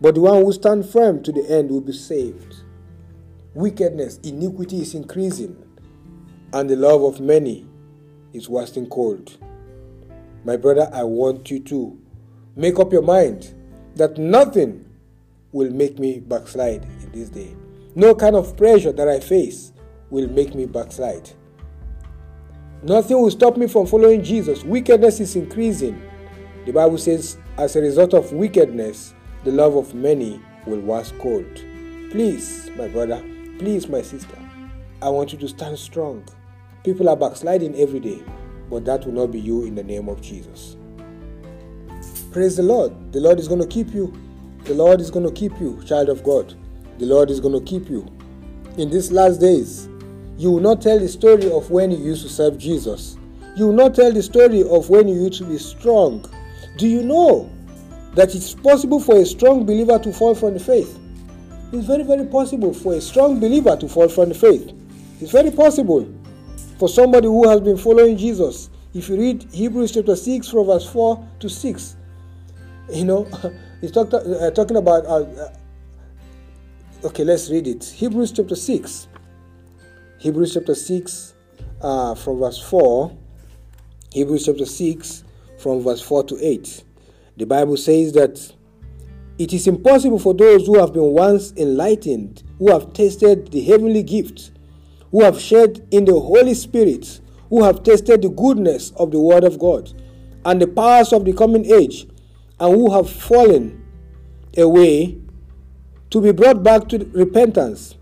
But 0.00 0.16
the 0.16 0.22
one 0.22 0.42
who 0.42 0.52
stands 0.52 0.92
firm 0.92 1.22
to 1.22 1.30
the 1.30 1.48
end 1.48 1.70
will 1.70 1.80
be 1.80 1.92
saved. 1.92 2.56
Wickedness, 3.54 4.18
iniquity 4.24 4.80
is 4.82 4.96
increasing, 4.96 5.56
and 6.52 6.68
the 6.68 6.74
love 6.74 7.04
of 7.04 7.20
many 7.20 7.68
is 8.32 8.48
wasting 8.48 8.88
cold. 8.88 9.38
My 10.44 10.56
brother, 10.56 10.88
I 10.92 11.04
want 11.04 11.50
you 11.50 11.60
to 11.60 11.98
make 12.56 12.78
up 12.78 12.92
your 12.92 13.02
mind 13.02 13.54
that 13.96 14.16
nothing 14.16 14.86
will 15.52 15.70
make 15.70 15.98
me 15.98 16.20
backslide 16.20 16.84
in 16.84 17.12
this 17.12 17.28
day. 17.28 17.54
No 17.94 18.14
kind 18.14 18.36
of 18.36 18.56
pressure 18.56 18.92
that 18.92 19.08
I 19.08 19.20
face 19.20 19.72
will 20.10 20.28
make 20.28 20.54
me 20.54 20.66
backslide. 20.66 21.30
Nothing 22.82 23.20
will 23.20 23.30
stop 23.30 23.56
me 23.56 23.66
from 23.66 23.86
following 23.86 24.22
Jesus. 24.22 24.64
Wickedness 24.64 25.20
is 25.20 25.36
increasing. 25.36 26.00
The 26.64 26.72
Bible 26.72 26.98
says, 26.98 27.36
as 27.58 27.76
a 27.76 27.80
result 27.80 28.14
of 28.14 28.32
wickedness, 28.32 29.14
the 29.44 29.52
love 29.52 29.76
of 29.76 29.94
many 29.94 30.40
will 30.66 30.80
wax 30.80 31.12
cold. 31.18 31.54
Please, 32.10 32.70
my 32.76 32.88
brother, 32.88 33.22
please, 33.58 33.88
my 33.88 34.02
sister, 34.02 34.38
I 35.02 35.08
want 35.10 35.32
you 35.32 35.38
to 35.38 35.48
stand 35.48 35.78
strong. 35.78 36.24
People 36.84 37.08
are 37.08 37.16
backsliding 37.16 37.74
every 37.76 38.00
day, 38.00 38.22
but 38.70 38.84
that 38.84 39.04
will 39.04 39.12
not 39.12 39.32
be 39.32 39.40
you 39.40 39.64
in 39.64 39.74
the 39.74 39.82
name 39.82 40.08
of 40.08 40.22
Jesus. 40.22 40.76
Praise 42.32 42.56
the 42.56 42.62
Lord. 42.62 43.12
The 43.12 43.20
Lord 43.20 43.40
is 43.40 43.48
going 43.48 43.60
to 43.60 43.66
keep 43.66 43.92
you. 43.92 44.16
The 44.64 44.74
Lord 44.74 45.00
is 45.00 45.10
going 45.10 45.26
to 45.26 45.32
keep 45.32 45.58
you, 45.60 45.82
child 45.84 46.08
of 46.08 46.22
God. 46.22 46.54
The 46.98 47.06
Lord 47.06 47.30
is 47.30 47.40
going 47.40 47.58
to 47.58 47.64
keep 47.68 47.90
you. 47.90 48.06
In 48.78 48.88
these 48.88 49.10
last 49.10 49.40
days, 49.40 49.88
you 50.38 50.52
will 50.52 50.60
not 50.60 50.80
tell 50.80 50.98
the 50.98 51.08
story 51.08 51.50
of 51.50 51.70
when 51.70 51.90
you 51.90 51.98
used 51.98 52.22
to 52.22 52.28
serve 52.28 52.56
Jesus. 52.56 53.16
You 53.56 53.66
will 53.66 53.74
not 53.74 53.94
tell 53.96 54.12
the 54.12 54.22
story 54.22 54.62
of 54.62 54.88
when 54.88 55.08
you 55.08 55.24
used 55.24 55.38
to 55.38 55.44
be 55.44 55.58
strong. 55.58 56.24
Do 56.76 56.86
you 56.86 57.02
know 57.02 57.50
that 58.14 58.34
it's 58.34 58.54
possible 58.54 59.00
for 59.00 59.16
a 59.16 59.26
strong 59.26 59.66
believer 59.66 59.98
to 59.98 60.12
fall 60.12 60.34
from 60.34 60.54
the 60.54 60.60
faith? 60.60 60.98
It's 61.72 61.86
very, 61.86 62.04
very 62.04 62.26
possible 62.26 62.72
for 62.72 62.94
a 62.94 63.00
strong 63.00 63.40
believer 63.40 63.76
to 63.76 63.88
fall 63.88 64.08
from 64.08 64.28
the 64.28 64.34
faith. 64.34 64.72
It's 65.20 65.32
very 65.32 65.50
possible 65.50 66.02
for 66.80 66.88
somebody 66.88 67.28
who 67.28 67.48
has 67.48 67.60
been 67.60 67.76
following 67.76 68.16
Jesus. 68.16 68.70
If 68.92 69.08
you 69.08 69.16
read 69.16 69.46
Hebrews 69.52 69.92
chapter 69.92 70.16
6 70.16 70.48
from 70.48 70.66
verse 70.66 70.90
4 70.90 71.28
to 71.38 71.48
6, 71.48 71.96
you 72.92 73.04
know, 73.04 73.28
he's 73.80 73.92
talk, 73.92 74.12
uh, 74.12 74.50
talking 74.50 74.78
about. 74.78 75.06
Uh, 75.06 75.22
uh, 75.22 75.52
okay, 77.04 77.22
let's 77.22 77.48
read 77.50 77.68
it. 77.68 77.84
Hebrews 77.84 78.32
chapter 78.32 78.56
6 78.56 79.08
Hebrews 80.20 80.52
chapter 80.52 80.74
6 80.74 81.34
uh, 81.80 82.14
from 82.14 82.40
verse 82.40 82.62
4. 82.62 83.16
Hebrews 84.12 84.44
chapter 84.44 84.66
6 84.66 85.24
from 85.58 85.82
verse 85.82 86.02
4 86.02 86.24
to 86.24 86.46
8. 86.46 86.84
The 87.38 87.46
Bible 87.46 87.78
says 87.78 88.12
that 88.12 88.52
it 89.38 89.54
is 89.54 89.66
impossible 89.66 90.18
for 90.18 90.34
those 90.34 90.66
who 90.66 90.78
have 90.78 90.92
been 90.92 91.12
once 91.12 91.54
enlightened, 91.56 92.42
who 92.58 92.70
have 92.70 92.92
tasted 92.92 93.50
the 93.50 93.64
heavenly 93.64 94.02
gift, 94.02 94.50
who 95.10 95.22
have 95.22 95.40
shared 95.40 95.86
in 95.90 96.04
the 96.04 96.18
Holy 96.18 96.54
Spirit, 96.54 97.20
who 97.48 97.62
have 97.62 97.82
tasted 97.82 98.22
the 98.22 98.28
goodness 98.28 98.92
of 98.92 99.10
the 99.10 99.18
Word 99.18 99.44
of 99.44 99.58
God 99.58 99.92
and 100.44 100.60
the 100.60 100.66
powers 100.66 101.12
of 101.12 101.24
the 101.24 101.32
coming 101.32 101.70
age, 101.70 102.06
and 102.58 102.74
who 102.74 102.90
have 102.92 103.10
fallen 103.10 103.84
away 104.56 105.18
to 106.10 106.20
be 106.20 106.32
brought 106.32 106.62
back 106.62 106.88
to 106.88 106.98
repentance. 107.12 107.96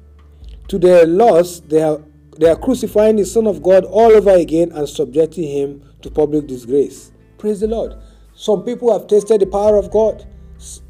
To 0.68 0.78
their 0.78 1.06
loss, 1.06 1.60
they 1.60 1.80
have 1.80 2.04
they 2.38 2.48
are 2.48 2.56
crucifying 2.56 3.16
the 3.16 3.24
Son 3.24 3.48
of 3.48 3.62
God 3.62 3.84
all 3.84 4.12
over 4.12 4.30
again 4.30 4.70
and 4.70 4.88
subjecting 4.88 5.48
him 5.48 5.82
to 6.02 6.10
public 6.10 6.46
disgrace. 6.46 7.10
Praise 7.36 7.58
the 7.60 7.66
Lord. 7.66 7.96
Some 8.34 8.62
people 8.62 8.92
have 8.92 9.08
tasted 9.08 9.40
the 9.40 9.46
power 9.46 9.76
of 9.76 9.90
God. 9.90 10.24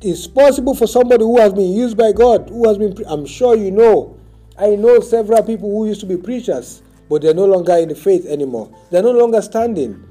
It's 0.03 0.27
possible 0.27 0.75
for 0.75 0.87
somebody 0.87 1.25
who 1.25 1.39
has 1.39 1.55
been 1.55 1.73
used 1.73 1.97
by 1.97 2.13
God, 2.13 2.51
who 2.51 2.69
has 2.69 2.77
been, 2.77 2.95
I'm 3.07 3.25
sure 3.25 3.57
you 3.57 3.71
know. 3.71 4.18
I 4.59 4.75
know 4.75 4.99
several 5.01 5.43
people 5.45 5.71
who 5.71 5.87
used 5.87 6.01
to 6.01 6.07
be 6.07 6.17
preachers, 6.17 6.83
but 7.09 7.23
they're 7.23 7.33
no 7.35 7.45
longer 7.45 7.77
in 7.77 7.89
the 7.89 7.95
faith 7.95 8.27
anymore. 8.27 8.75
They're 8.91 9.03
no 9.03 9.13
longer 9.13 9.41
standing. 9.41 10.05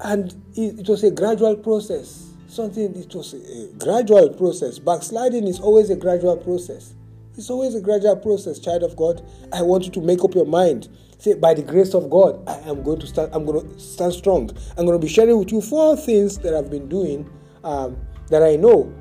And 0.00 0.34
it, 0.56 0.80
it 0.80 0.88
was 0.88 1.04
a 1.04 1.12
gradual 1.12 1.56
process. 1.56 2.32
Something, 2.48 2.96
it 2.96 3.14
was 3.14 3.34
a 3.34 3.72
gradual 3.78 4.30
process. 4.30 4.80
Backsliding 4.80 5.46
is 5.46 5.60
always 5.60 5.90
a 5.90 5.96
gradual 5.96 6.36
process. 6.36 6.94
It's 7.36 7.48
always 7.48 7.76
a 7.76 7.80
gradual 7.80 8.16
process, 8.16 8.58
child 8.58 8.82
of 8.82 8.96
God. 8.96 9.24
I 9.52 9.62
want 9.62 9.84
you 9.84 9.92
to 9.92 10.00
make 10.00 10.24
up 10.24 10.34
your 10.34 10.46
mind. 10.46 10.88
Say, 11.18 11.34
by 11.34 11.54
the 11.54 11.62
grace 11.62 11.94
of 11.94 12.10
God, 12.10 12.42
I 12.48 12.58
am 12.68 12.82
going 12.82 12.98
to 12.98 13.06
stand. 13.06 13.30
I'm 13.32 13.44
going 13.44 13.68
to 13.68 13.78
stand 13.78 14.12
strong. 14.12 14.50
I'm 14.76 14.86
going 14.86 14.98
to 14.98 15.06
be 15.06 15.12
sharing 15.12 15.38
with 15.38 15.52
you 15.52 15.60
four 15.60 15.96
things 15.96 16.38
that 16.38 16.54
I've 16.54 16.70
been 16.70 16.88
doing 16.88 17.30
um, 17.62 17.96
that 18.28 18.42
I 18.42 18.56
know 18.56 18.92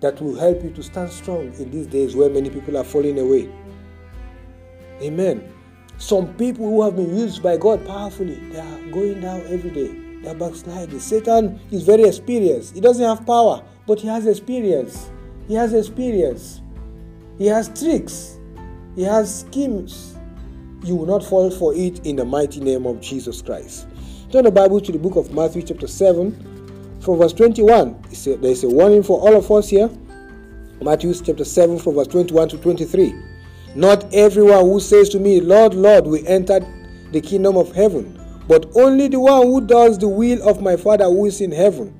that 0.00 0.20
will 0.20 0.34
help 0.34 0.64
you 0.64 0.70
to 0.70 0.82
stand 0.82 1.10
strong 1.10 1.52
in 1.54 1.70
these 1.70 1.86
days 1.86 2.16
where 2.16 2.28
many 2.28 2.50
people 2.50 2.76
are 2.76 2.84
falling 2.84 3.18
away. 3.20 3.48
Amen. 5.02 5.52
Some 5.98 6.34
people 6.34 6.66
who 6.66 6.82
have 6.82 6.96
been 6.96 7.16
used 7.16 7.42
by 7.42 7.56
God 7.56 7.86
powerfully, 7.86 8.34
they 8.50 8.60
are 8.60 8.80
going 8.90 9.20
down 9.20 9.40
every 9.48 9.70
day. 9.70 9.88
They 10.22 10.28
are 10.30 10.34
backsliding. 10.34 11.00
Satan 11.00 11.60
is 11.70 11.82
very 11.82 12.04
experienced. 12.04 12.74
He 12.74 12.80
doesn't 12.80 13.04
have 13.04 13.26
power, 13.26 13.62
but 13.86 14.00
he 14.00 14.08
has 14.08 14.26
experience. 14.26 15.10
He 15.48 15.54
has 15.54 15.72
experience. 15.72 16.60
He 17.38 17.46
has 17.48 17.68
tricks, 17.78 18.38
he 18.94 19.02
has 19.02 19.40
schemes. 19.40 20.16
You 20.82 20.96
will 20.96 21.06
not 21.06 21.22
fall 21.22 21.50
for 21.50 21.74
it 21.74 22.06
in 22.06 22.16
the 22.16 22.24
mighty 22.24 22.60
name 22.60 22.86
of 22.86 23.00
Jesus 23.02 23.42
Christ. 23.42 23.86
Turn 24.32 24.44
the 24.44 24.50
Bible 24.50 24.80
to 24.80 24.90
the 24.90 24.98
book 24.98 25.16
of 25.16 25.32
Matthew, 25.32 25.62
chapter 25.62 25.86
7, 25.86 26.98
from 27.00 27.18
verse 27.18 27.34
21. 27.34 28.00
There 28.10 28.50
is 28.50 28.64
a 28.64 28.68
warning 28.68 29.02
for 29.02 29.20
all 29.20 29.36
of 29.36 29.50
us 29.50 29.68
here. 29.68 29.90
Matthew 30.80 31.12
chapter 31.12 31.44
7, 31.44 31.78
from 31.78 31.94
verse 31.96 32.06
21 32.06 32.48
to 32.50 32.58
23. 32.58 33.14
Not 33.76 34.14
everyone 34.14 34.64
who 34.64 34.80
says 34.80 35.10
to 35.10 35.18
me, 35.20 35.38
Lord, 35.38 35.74
Lord, 35.74 36.06
will 36.06 36.26
enter 36.26 36.60
the 37.12 37.20
kingdom 37.20 37.58
of 37.58 37.74
heaven, 37.74 38.18
but 38.48 38.64
only 38.74 39.06
the 39.06 39.20
one 39.20 39.46
who 39.46 39.60
does 39.60 39.98
the 39.98 40.08
will 40.08 40.48
of 40.48 40.62
my 40.62 40.76
Father 40.76 41.04
who 41.04 41.26
is 41.26 41.42
in 41.42 41.52
heaven. 41.52 41.94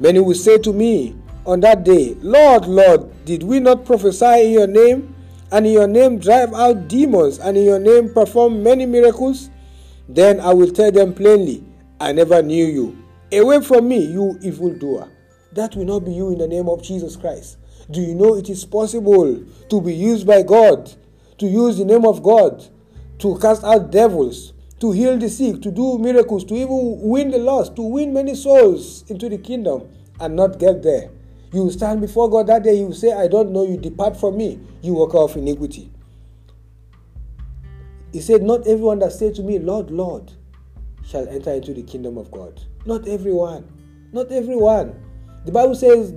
Many 0.00 0.18
will 0.18 0.34
say 0.34 0.58
to 0.58 0.72
me, 0.72 1.16
on 1.46 1.60
that 1.60 1.84
day, 1.84 2.16
Lord, 2.22 2.66
Lord, 2.66 3.24
did 3.24 3.44
we 3.44 3.60
not 3.60 3.84
prophesy 3.84 4.46
in 4.46 4.50
your 4.50 4.66
name, 4.66 5.14
and 5.52 5.64
in 5.64 5.72
your 5.72 5.86
name 5.86 6.18
drive 6.18 6.52
out 6.54 6.88
demons, 6.88 7.38
and 7.38 7.56
in 7.56 7.66
your 7.66 7.78
name 7.78 8.12
perform 8.12 8.60
many 8.60 8.84
miracles? 8.84 9.48
Then 10.08 10.40
I 10.40 10.52
will 10.52 10.72
tell 10.72 10.90
them 10.90 11.14
plainly, 11.14 11.62
I 12.00 12.10
never 12.10 12.42
knew 12.42 12.66
you. 12.66 12.98
Away 13.32 13.62
from 13.62 13.86
me, 13.86 14.04
you 14.06 14.40
evildoer. 14.42 15.08
That 15.52 15.76
will 15.76 15.84
not 15.84 16.00
be 16.00 16.14
you 16.14 16.32
in 16.32 16.38
the 16.38 16.48
name 16.48 16.68
of 16.68 16.82
Jesus 16.82 17.14
Christ. 17.14 17.58
Do 17.92 18.00
you 18.00 18.16
know 18.16 18.34
it 18.34 18.50
is 18.50 18.64
possible 18.64 19.40
to 19.68 19.80
be 19.80 19.94
used 19.94 20.26
by 20.26 20.42
God, 20.42 20.92
to 21.38 21.46
use 21.46 21.78
the 21.78 21.84
name 21.84 22.04
of 22.04 22.22
God, 22.22 22.64
to 23.18 23.38
cast 23.38 23.64
out 23.64 23.90
devils, 23.90 24.52
to 24.80 24.92
heal 24.92 25.16
the 25.16 25.28
sick, 25.28 25.62
to 25.62 25.70
do 25.70 25.98
miracles, 25.98 26.44
to 26.44 26.54
even 26.54 27.00
win 27.00 27.30
the 27.30 27.38
lost, 27.38 27.76
to 27.76 27.82
win 27.82 28.12
many 28.12 28.34
souls 28.34 29.04
into 29.08 29.28
the 29.28 29.38
kingdom 29.38 29.88
and 30.20 30.36
not 30.36 30.58
get 30.58 30.82
there? 30.82 31.10
You 31.52 31.70
stand 31.70 32.00
before 32.00 32.30
God 32.30 32.46
that 32.46 32.62
day, 32.62 32.74
you 32.74 32.92
say, 32.92 33.12
I 33.12 33.28
don't 33.28 33.52
know 33.52 33.66
you, 33.66 33.76
depart 33.76 34.18
from 34.18 34.38
me, 34.38 34.58
you 34.80 34.94
worker 34.94 35.18
of 35.18 35.36
iniquity. 35.36 35.92
He 38.12 38.20
said, 38.20 38.42
Not 38.42 38.66
everyone 38.66 38.98
that 39.00 39.12
says 39.12 39.36
to 39.36 39.42
me, 39.42 39.58
Lord, 39.58 39.90
Lord, 39.90 40.32
shall 41.04 41.28
enter 41.28 41.52
into 41.52 41.74
the 41.74 41.82
kingdom 41.82 42.18
of 42.18 42.30
God. 42.30 42.62
Not 42.86 43.06
everyone. 43.08 43.70
Not 44.12 44.30
everyone. 44.32 44.94
The 45.44 45.52
Bible 45.52 45.74
says, 45.74 46.12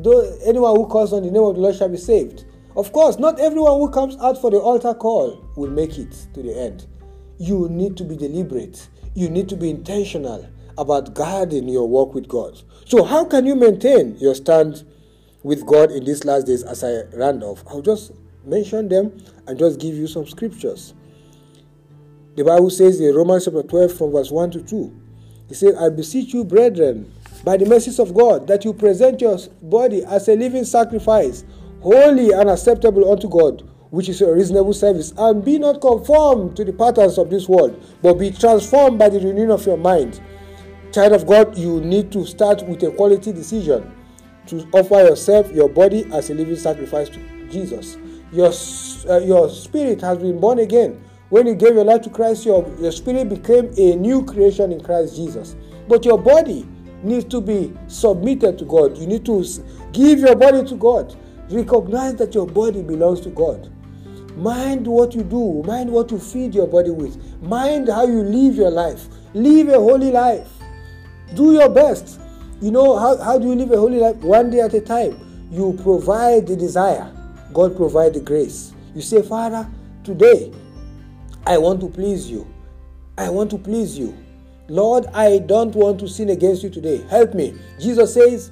anyone 0.45 0.75
who 0.75 0.87
calls 0.87 1.11
on 1.13 1.23
the 1.23 1.31
name 1.31 1.43
of 1.43 1.55
the 1.55 1.61
Lord 1.61 1.75
shall 1.75 1.89
be 1.89 1.97
saved. 1.97 2.45
Of 2.75 2.91
course, 2.91 3.17
not 3.17 3.39
everyone 3.39 3.79
who 3.79 3.89
comes 3.89 4.17
out 4.17 4.39
for 4.39 4.51
the 4.51 4.59
altar 4.59 4.93
call 4.93 5.45
will 5.55 5.71
make 5.71 5.97
it 5.97 6.11
to 6.33 6.41
the 6.41 6.57
end. 6.57 6.87
You 7.37 7.69
need 7.69 7.97
to 7.97 8.03
be 8.03 8.15
deliberate. 8.15 8.89
You 9.13 9.29
need 9.29 9.47
to 9.49 9.55
be 9.55 9.69
intentional 9.69 10.49
about 10.77 11.13
guarding 11.13 11.69
your 11.69 11.87
walk 11.87 12.13
with 12.13 12.27
God. 12.27 12.61
So, 12.85 13.03
how 13.03 13.25
can 13.25 13.45
you 13.45 13.55
maintain 13.55 14.17
your 14.17 14.35
stand 14.35 14.83
with 15.45 15.63
God 15.63 15.91
in 15.91 16.03
these 16.03 16.25
last 16.25 16.47
days 16.47 16.63
as 16.63 16.83
I 16.83 17.03
ran 17.15 17.43
off. 17.43 17.63
I'll 17.67 17.83
just 17.83 18.13
mention 18.43 18.89
them 18.89 19.15
and 19.45 19.59
just 19.59 19.79
give 19.79 19.93
you 19.93 20.07
some 20.07 20.25
scriptures. 20.25 20.95
The 22.35 22.43
Bible 22.43 22.71
says 22.71 22.99
in 22.99 23.13
Romans 23.13 23.45
chapter 23.45 23.61
12 23.61 23.95
from 23.95 24.11
verse 24.11 24.31
1 24.31 24.51
to 24.51 24.63
2, 24.63 25.01
He 25.47 25.53
said, 25.53 25.75
I 25.75 25.89
beseech 25.89 26.33
you, 26.33 26.43
brethren, 26.43 27.13
by 27.43 27.57
the 27.57 27.67
mercies 27.67 27.99
of 27.99 28.15
God, 28.15 28.47
that 28.47 28.65
you 28.65 28.73
present 28.73 29.21
your 29.21 29.37
body 29.61 30.03
as 30.03 30.27
a 30.27 30.35
living 30.35 30.65
sacrifice, 30.65 31.43
holy 31.85 32.31
and 32.31 32.49
acceptable 32.49 33.11
unto 33.11 33.29
God, 33.29 33.61
which 33.91 34.09
is 34.09 34.19
a 34.21 34.33
reasonable 34.33 34.73
service. 34.73 35.13
And 35.17 35.45
be 35.45 35.59
not 35.59 35.81
conformed 35.81 36.57
to 36.57 36.65
the 36.65 36.73
patterns 36.73 37.19
of 37.19 37.29
this 37.29 37.47
world, 37.47 37.79
but 38.01 38.15
be 38.15 38.31
transformed 38.31 38.97
by 38.97 39.09
the 39.09 39.19
renewing 39.19 39.51
of 39.51 39.65
your 39.67 39.77
mind. 39.77 40.19
Child 40.91 41.13
of 41.13 41.27
God, 41.27 41.55
you 41.55 41.81
need 41.81 42.11
to 42.11 42.25
start 42.25 42.67
with 42.67 42.81
a 42.81 42.89
quality 42.89 43.31
decision 43.31 43.93
to 44.47 44.67
offer 44.73 44.95
yourself, 44.95 45.51
your 45.51 45.69
body, 45.69 46.05
as 46.11 46.31
a 46.31 46.33
living 46.33 46.55
sacrifice 46.55 47.07
to 47.09 47.19
Jesus. 47.49 47.97
Your, 48.31 48.51
uh, 49.07 49.19
your 49.19 49.49
spirit 49.51 50.01
has 50.01 50.17
been 50.17 50.39
born 50.39 50.59
again. 50.59 50.99
When 51.29 51.45
you 51.45 51.53
gave 51.53 51.75
your 51.75 51.83
life 51.83 52.01
to 52.03 52.09
Christ, 52.09 52.45
your, 52.45 52.67
your 52.79 52.91
spirit 52.91 53.29
became 53.29 53.71
a 53.77 53.95
new 53.95 54.25
creation 54.25 54.71
in 54.71 54.81
Christ 54.81 55.15
Jesus. 55.15 55.55
But 55.87 56.03
your 56.03 56.17
body 56.17 56.67
needs 57.03 57.25
to 57.25 57.41
be 57.41 57.73
submitted 57.87 58.57
to 58.57 58.65
God. 58.65 58.97
You 58.97 59.05
need 59.05 59.25
to 59.25 59.45
give 59.91 60.19
your 60.19 60.35
body 60.35 60.63
to 60.67 60.75
God. 60.75 61.15
Recognize 61.49 62.15
that 62.15 62.33
your 62.33 62.47
body 62.47 62.81
belongs 62.81 63.21
to 63.21 63.29
God. 63.29 63.71
Mind 64.37 64.85
what 64.85 65.15
you 65.15 65.23
do, 65.23 65.63
mind 65.63 65.89
what 65.89 66.11
you 66.11 66.19
feed 66.19 66.53
your 66.53 66.67
body 66.67 66.89
with, 66.89 67.17
mind 67.41 67.87
how 67.87 68.05
you 68.05 68.21
live 68.21 68.55
your 68.55 68.71
life. 68.71 69.07
Live 69.33 69.69
a 69.69 69.73
holy 69.73 70.11
life. 70.11 70.49
Do 71.35 71.53
your 71.53 71.69
best. 71.69 72.19
You 72.61 72.71
know, 72.71 72.97
how, 72.97 73.17
how 73.17 73.37
do 73.37 73.47
you 73.47 73.55
live 73.55 73.71
a 73.71 73.77
holy 73.77 73.99
life? 73.99 74.15
One 74.17 74.49
day 74.49 74.59
at 74.59 74.73
a 74.73 74.81
time. 74.81 75.21
You 75.51 75.77
provide 75.83 76.47
the 76.47 76.55
desire, 76.55 77.11
God 77.53 77.77
provide 77.77 78.13
the 78.15 78.19
grace. 78.19 78.73
You 78.95 79.01
say, 79.01 79.21
Father, 79.21 79.69
today 80.03 80.51
I 81.45 81.57
want 81.57 81.79
to 81.81 81.87
please 81.87 82.29
you. 82.29 82.47
I 83.17 83.29
want 83.29 83.51
to 83.51 83.57
please 83.57 83.97
you. 83.97 84.17
Lord, 84.67 85.05
I 85.13 85.37
don't 85.39 85.75
want 85.75 85.99
to 85.99 86.07
sin 86.07 86.29
against 86.29 86.63
you 86.63 86.69
today. 86.69 87.05
Help 87.09 87.35
me. 87.35 87.53
Jesus 87.79 88.15
says 88.15 88.51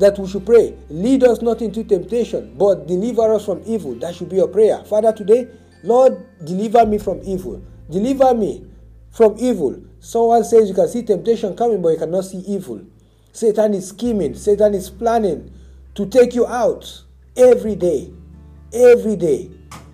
that 0.00 0.18
we 0.18 0.26
should 0.26 0.46
pray, 0.46 0.74
lead 0.88 1.22
us 1.24 1.42
not 1.42 1.60
into 1.62 1.84
temptation, 1.84 2.54
but 2.56 2.86
deliver 2.86 3.34
us 3.34 3.44
from 3.44 3.62
evil. 3.66 3.94
That 3.96 4.14
should 4.14 4.30
be 4.30 4.36
your 4.36 4.48
prayer. 4.48 4.82
Father, 4.84 5.12
today, 5.12 5.46
Lord, 5.84 6.26
deliver 6.44 6.84
me 6.86 6.98
from 6.98 7.20
evil. 7.22 7.62
Deliver 7.90 8.34
me 8.34 8.64
from 9.10 9.36
evil. 9.38 9.82
Someone 10.00 10.42
says 10.44 10.68
you 10.68 10.74
can 10.74 10.88
see 10.88 11.02
temptation 11.02 11.54
coming, 11.54 11.82
but 11.82 11.90
you 11.90 11.98
cannot 11.98 12.24
see 12.24 12.38
evil. 12.38 12.80
Satan 13.32 13.74
is 13.74 13.88
scheming, 13.88 14.34
Satan 14.34 14.74
is 14.74 14.90
planning 14.90 15.52
to 15.94 16.06
take 16.06 16.34
you 16.34 16.46
out 16.46 17.02
every 17.36 17.76
day. 17.76 18.10
Every 18.72 19.16
day. 19.16 19.50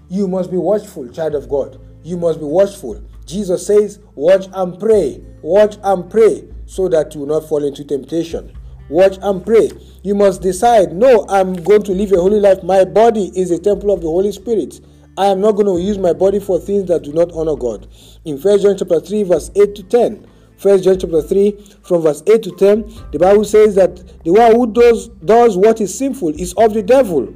You 0.09 0.29
must 0.29 0.51
be 0.53 0.57
watchful, 0.57 1.09
child 1.09 1.35
of 1.35 1.49
God. 1.49 1.81
You 2.05 2.17
must 2.17 2.39
be 2.39 2.45
watchful. 2.45 3.03
Jesus 3.25 3.67
says, 3.67 3.99
Watch 4.15 4.47
and 4.53 4.79
pray. 4.79 5.21
Watch 5.43 5.79
and 5.83 6.09
pray 6.09 6.45
so 6.67 6.89
that 6.89 7.15
you 7.15 7.21
will 7.23 7.41
not 7.41 7.49
fall 7.49 7.65
into 7.65 7.85
temptation. 7.85 8.56
Watch 8.89 9.19
and 9.23 9.45
pray. 9.45 9.71
You 10.03 10.15
must 10.15 10.43
decide, 10.43 10.93
No, 10.93 11.27
I'm 11.29 11.55
going 11.55 11.83
to 11.85 11.93
live 11.93 12.13
a 12.13 12.17
holy 12.17 12.41
life. 12.41 12.63
My 12.63 12.85
body 12.85 13.33
is 13.35 13.51
a 13.51 13.59
temple 13.59 13.91
of 13.93 14.01
the 14.01 14.07
Holy 14.07 14.33
Spirit. 14.33 14.81
I 15.19 15.27
am 15.27 15.41
not 15.41 15.53
going 15.53 15.67
to 15.67 15.83
use 15.83 15.99
my 15.99 16.13
body 16.13 16.39
for 16.39 16.59
things 16.59 16.87
that 16.89 17.03
do 17.03 17.13
not 17.13 17.33
honor 17.33 17.57
God. 17.57 17.89
In 18.25 18.39
1 18.39 18.61
John 18.61 18.77
chapter 18.77 19.01
3, 19.01 19.23
verse 19.23 19.51
8 19.57 19.75
to 19.75 19.83
10, 19.83 20.27
First 20.59 20.85
John 20.85 20.99
chapter 20.99 21.21
3, 21.21 21.53
from 21.83 22.03
verse 22.03 22.23
8 22.27 22.43
to 22.45 22.51
10, 22.51 23.11
the 23.13 23.19
Bible 23.19 23.45
says 23.45 23.75
that 23.75 24.25
the 24.25 24.33
one 24.33 24.55
who 24.55 24.73
does, 24.73 25.09
does 25.25 25.57
what 25.57 25.81
is 25.81 25.97
sinful 25.97 26.31
is 26.41 26.55
of 26.55 26.73
the 26.73 26.83
devil. 26.83 27.33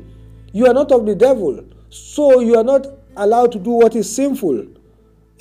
You 0.52 0.66
are 0.66 0.74
not 0.74 0.90
of 0.90 1.06
the 1.06 1.14
devil. 1.14 1.64
So 1.90 2.40
you 2.40 2.56
are 2.56 2.64
not 2.64 2.86
allowed 3.16 3.52
to 3.52 3.58
do 3.58 3.70
what 3.70 3.94
is 3.94 4.14
sinful. 4.14 4.66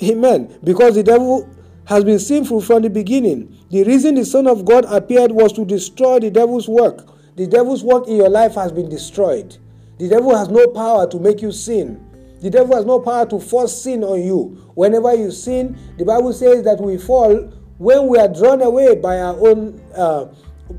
Amen. 0.02 0.58
Because 0.62 0.94
the 0.94 1.02
devil 1.02 1.48
has 1.90 2.04
been 2.04 2.20
sinful 2.20 2.60
from 2.60 2.82
the 2.82 2.88
beginning. 2.88 3.52
The 3.68 3.82
reason 3.82 4.14
the 4.14 4.24
Son 4.24 4.46
of 4.46 4.64
God 4.64 4.84
appeared 4.84 5.32
was 5.32 5.52
to 5.54 5.64
destroy 5.64 6.20
the 6.20 6.30
devil's 6.30 6.68
work. 6.68 7.04
The 7.34 7.48
devil's 7.48 7.82
work 7.82 8.06
in 8.06 8.14
your 8.14 8.28
life 8.28 8.54
has 8.54 8.70
been 8.70 8.88
destroyed. 8.88 9.58
The 9.98 10.08
devil 10.08 10.36
has 10.36 10.48
no 10.48 10.68
power 10.68 11.10
to 11.10 11.18
make 11.18 11.42
you 11.42 11.50
sin. 11.50 12.06
The 12.42 12.48
devil 12.48 12.76
has 12.76 12.86
no 12.86 13.00
power 13.00 13.26
to 13.26 13.40
force 13.40 13.82
sin 13.82 14.04
on 14.04 14.22
you. 14.22 14.72
Whenever 14.76 15.12
you 15.16 15.32
sin, 15.32 15.76
the 15.98 16.04
Bible 16.04 16.32
says 16.32 16.62
that 16.62 16.80
we 16.80 16.96
fall 16.96 17.52
when 17.78 18.06
we 18.06 18.18
are 18.18 18.28
drawn 18.28 18.62
away 18.62 18.94
by 18.94 19.18
our 19.18 19.34
own, 19.48 19.82
uh, 19.96 20.26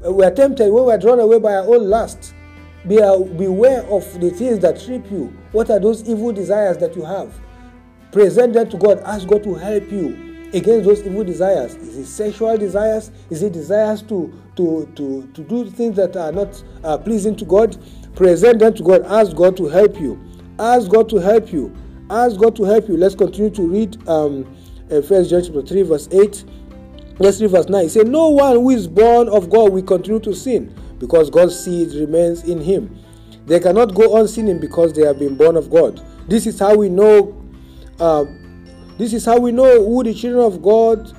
we 0.09 0.23
are 0.23 0.31
tempted, 0.31 0.71
when 0.71 0.85
we 0.85 0.93
are 0.93 0.97
drawn 0.97 1.19
away 1.19 1.39
by 1.39 1.55
our 1.55 1.67
own 1.75 1.89
lust, 1.89 2.33
be, 2.87 3.01
uh, 3.01 3.17
beware 3.19 3.83
of 3.87 4.21
the 4.21 4.29
things 4.29 4.59
that 4.59 4.79
trip 4.79 5.11
you. 5.11 5.35
What 5.51 5.69
are 5.71 5.79
those 5.79 6.07
evil 6.07 6.31
desires 6.31 6.77
that 6.77 6.95
you 6.95 7.03
have? 7.03 7.37
Present 8.13 8.53
them 8.53 8.69
to 8.69 8.77
God. 8.77 8.99
Ask 8.99 9.27
God 9.27 9.43
to 9.43 9.55
help 9.55 9.91
you 9.91 10.30
against 10.53 10.85
those 10.85 11.01
evil 11.03 11.23
desires. 11.23 11.75
Is 11.75 11.97
it 11.97 12.05
sexual 12.05 12.57
desires? 12.57 13.11
Is 13.29 13.43
it 13.43 13.53
desires 13.53 14.01
to, 14.03 14.33
to, 14.55 14.91
to, 14.95 15.29
to 15.33 15.43
do 15.43 15.69
things 15.69 15.95
that 15.95 16.15
are 16.17 16.31
not 16.31 16.63
uh, 16.83 16.97
pleasing 16.97 17.35
to 17.37 17.45
God? 17.45 17.77
Present 18.15 18.59
them 18.59 18.73
to 18.73 18.83
God. 18.83 19.03
Ask 19.05 19.35
God 19.35 19.55
to 19.57 19.67
help 19.67 19.99
you. 19.99 20.19
Ask 20.59 20.89
God 20.89 21.09
to 21.09 21.17
help 21.17 21.51
you. 21.51 21.75
Ask 22.09 22.39
God 22.39 22.55
to 22.57 22.63
help 22.63 22.87
you. 22.89 22.97
Let's 22.97 23.15
continue 23.15 23.49
to 23.51 23.61
read 23.61 24.07
um, 24.07 24.45
uh, 24.91 25.01
First 25.01 25.29
John 25.29 25.43
chapter 25.43 25.61
3, 25.61 25.81
verse 25.83 26.09
8. 26.11 26.43
Let's 27.19 27.39
read 27.41 27.51
verse 27.51 27.69
9. 27.69 27.85
It 27.85 27.89
says, 27.89 28.05
No 28.05 28.29
one 28.29 28.55
who 28.55 28.69
is 28.71 28.87
born 28.87 29.29
of 29.29 29.49
God 29.49 29.71
will 29.71 29.83
continue 29.83 30.19
to 30.19 30.35
sin 30.35 30.75
because 30.99 31.29
God's 31.29 31.57
seed 31.57 31.93
remains 31.93 32.43
in 32.43 32.59
him. 32.59 32.99
They 33.45 33.59
cannot 33.59 33.95
go 33.95 34.17
on 34.17 34.27
sinning 34.27 34.59
because 34.59 34.93
they 34.93 35.05
have 35.05 35.17
been 35.17 35.35
born 35.35 35.55
of 35.55 35.69
God. 35.69 36.05
This 36.27 36.45
is 36.45 36.59
how 36.59 36.75
we 36.75 36.89
know. 36.89 37.37
Uh, 37.99 38.25
this 39.01 39.13
is 39.13 39.25
how 39.25 39.39
we 39.39 39.51
know 39.51 39.83
who 39.83 40.03
the 40.03 40.13
children 40.13 40.45
of 40.45 40.61
God 40.61 41.11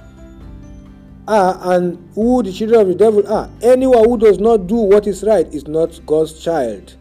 are 1.26 1.74
and 1.74 1.98
who 2.14 2.40
the 2.42 2.52
children 2.52 2.80
of 2.80 2.86
the 2.86 2.94
devil 2.94 3.26
are. 3.26 3.50
Anyone 3.60 4.08
who 4.08 4.16
does 4.16 4.38
not 4.38 4.68
do 4.68 4.76
what 4.76 5.08
is 5.08 5.24
right 5.24 5.52
is 5.52 5.66
not 5.66 6.00
God's 6.06 6.42
child, 6.44 6.94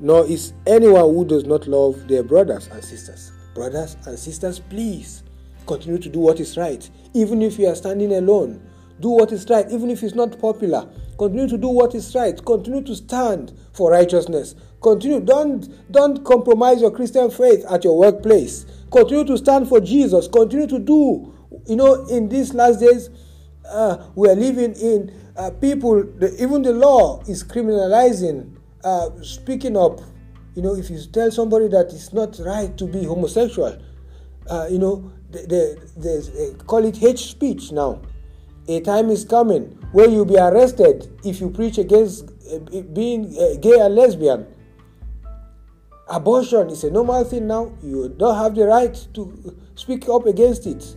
nor 0.00 0.24
is 0.24 0.54
anyone 0.66 1.14
who 1.14 1.26
does 1.26 1.44
not 1.44 1.66
love 1.66 2.08
their 2.08 2.22
brothers 2.22 2.68
and 2.68 2.82
sisters. 2.82 3.30
Brothers 3.54 3.98
and 4.06 4.18
sisters, 4.18 4.58
please 4.58 5.22
continue 5.66 5.98
to 5.98 6.08
do 6.08 6.20
what 6.20 6.40
is 6.40 6.56
right 6.56 6.88
even 7.14 7.42
if 7.42 7.58
you 7.58 7.66
are 7.66 7.74
standing 7.74 8.14
alone. 8.14 8.66
Do 9.00 9.10
what 9.10 9.32
is 9.32 9.48
right, 9.50 9.70
even 9.70 9.90
if 9.90 10.02
it's 10.02 10.14
not 10.14 10.38
popular. 10.38 10.88
Continue 11.18 11.48
to 11.48 11.58
do 11.58 11.68
what 11.68 11.94
is 11.94 12.14
right. 12.14 12.42
Continue 12.44 12.82
to 12.84 12.94
stand 12.94 13.52
for 13.72 13.90
righteousness. 13.90 14.54
Continue. 14.80 15.20
Don't 15.20 15.92
don't 15.92 16.24
compromise 16.24 16.80
your 16.80 16.90
Christian 16.90 17.30
faith 17.30 17.64
at 17.70 17.84
your 17.84 17.98
workplace. 17.98 18.64
Continue 18.92 19.24
to 19.24 19.38
stand 19.38 19.68
for 19.68 19.80
Jesus. 19.80 20.28
Continue 20.28 20.66
to 20.66 20.78
do. 20.78 21.32
You 21.66 21.76
know, 21.76 22.06
in 22.06 22.28
these 22.28 22.52
last 22.52 22.80
days, 22.80 23.08
uh, 23.68 24.08
we 24.14 24.28
are 24.28 24.34
living 24.34 24.74
in 24.74 25.14
uh, 25.36 25.50
people. 25.50 26.04
The, 26.04 26.34
even 26.42 26.62
the 26.62 26.72
law 26.72 27.22
is 27.22 27.42
criminalizing 27.42 28.54
uh, 28.84 29.08
speaking 29.22 29.76
up. 29.76 30.00
You 30.54 30.62
know, 30.62 30.74
if 30.74 30.90
you 30.90 31.00
tell 31.10 31.30
somebody 31.30 31.68
that 31.68 31.86
it's 31.86 32.12
not 32.12 32.38
right 32.40 32.76
to 32.76 32.86
be 32.86 33.04
homosexual, 33.04 33.78
uh, 34.50 34.66
you 34.70 34.78
know, 34.78 35.10
the, 35.30 35.80
the, 35.96 36.54
uh, 36.60 36.64
call 36.64 36.84
it 36.84 36.96
hate 36.98 37.18
speech 37.18 37.72
now. 37.72 38.02
A 38.68 38.80
time 38.80 39.08
is 39.08 39.24
coming 39.24 39.78
where 39.92 40.08
you'll 40.08 40.26
be 40.26 40.36
arrested 40.36 41.10
if 41.24 41.40
you 41.40 41.48
preach 41.50 41.78
against 41.78 42.24
uh, 42.52 42.80
being 42.92 43.32
gay 43.60 43.78
and 43.80 43.94
lesbian. 43.94 44.46
Abortion 46.12 46.68
is 46.68 46.84
a 46.84 46.90
normal 46.90 47.24
thing 47.24 47.46
now. 47.46 47.72
You 47.82 48.10
don't 48.10 48.36
have 48.36 48.54
the 48.54 48.66
right 48.66 48.94
to 49.14 49.56
speak 49.76 50.10
up 50.10 50.26
against 50.26 50.66
it. 50.66 50.94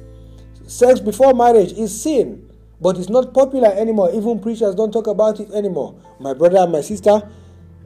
Sex 0.67 0.99
before 0.99 1.34
marriage 1.34 1.71
is 1.71 2.01
sin, 2.01 2.51
but 2.82 2.97
it's 2.97 3.08
not 3.08 3.34
popular 3.34 3.69
anymore. 3.69 4.12
Even 4.13 4.41
preachers 4.41 4.75
don't 4.75 4.91
talk 4.91 5.08
about 5.08 5.39
it 5.39 5.49
anymore. 5.51 5.95
My 6.19 6.34
brother 6.34 6.58
and 6.58 6.73
my 6.73 6.82
sister, 6.82 7.21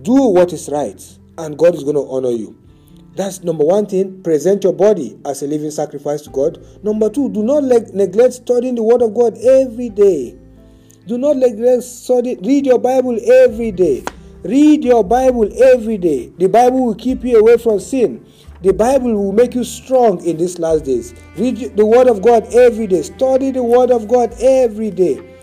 do 0.01 0.15
what 0.29 0.53
is 0.53 0.69
right, 0.69 0.99
and 1.37 1.55
God 1.55 1.75
is 1.75 1.83
going 1.83 1.97
to 1.97 2.07
honor 2.09 2.31
you. 2.31 2.57
That's 3.15 3.43
number 3.43 3.63
one 3.63 3.85
thing. 3.85 4.23
Present 4.23 4.63
your 4.63 4.73
body 4.73 5.19
as 5.23 5.43
a 5.43 5.47
living 5.47 5.69
sacrifice 5.69 6.23
to 6.23 6.31
God. 6.31 6.57
Number 6.83 7.11
two, 7.11 7.29
do 7.29 7.43
not 7.43 7.63
leg- 7.63 7.93
neglect 7.93 8.33
studying 8.33 8.73
the 8.73 8.81
Word 8.81 9.03
of 9.03 9.13
God 9.13 9.37
every 9.37 9.89
day. 9.89 10.35
Do 11.05 11.19
not 11.19 11.37
neglect 11.37 11.83
study. 11.83 12.39
Read 12.41 12.65
your 12.65 12.79
Bible 12.79 13.19
every 13.43 13.71
day. 13.71 14.03
Read 14.43 14.85
your 14.85 15.03
Bible 15.03 15.49
every 15.61 15.97
day. 15.97 16.31
The 16.37 16.47
Bible 16.47 16.85
will 16.85 16.95
keep 16.95 17.23
you 17.25 17.39
away 17.39 17.57
from 17.57 17.79
sin. 17.79 18.25
The 18.61 18.71
Bible 18.71 19.13
will 19.13 19.33
make 19.33 19.53
you 19.53 19.65
strong 19.65 20.23
in 20.25 20.37
these 20.37 20.59
last 20.59 20.85
days. 20.85 21.13
Read 21.37 21.75
the 21.75 21.85
Word 21.85 22.07
of 22.07 22.21
God 22.21 22.45
every 22.53 22.87
day. 22.87 23.01
Study 23.01 23.51
the 23.51 23.63
Word 23.63 23.91
of 23.91 24.07
God 24.07 24.33
every 24.39 24.91
day. 24.91 25.35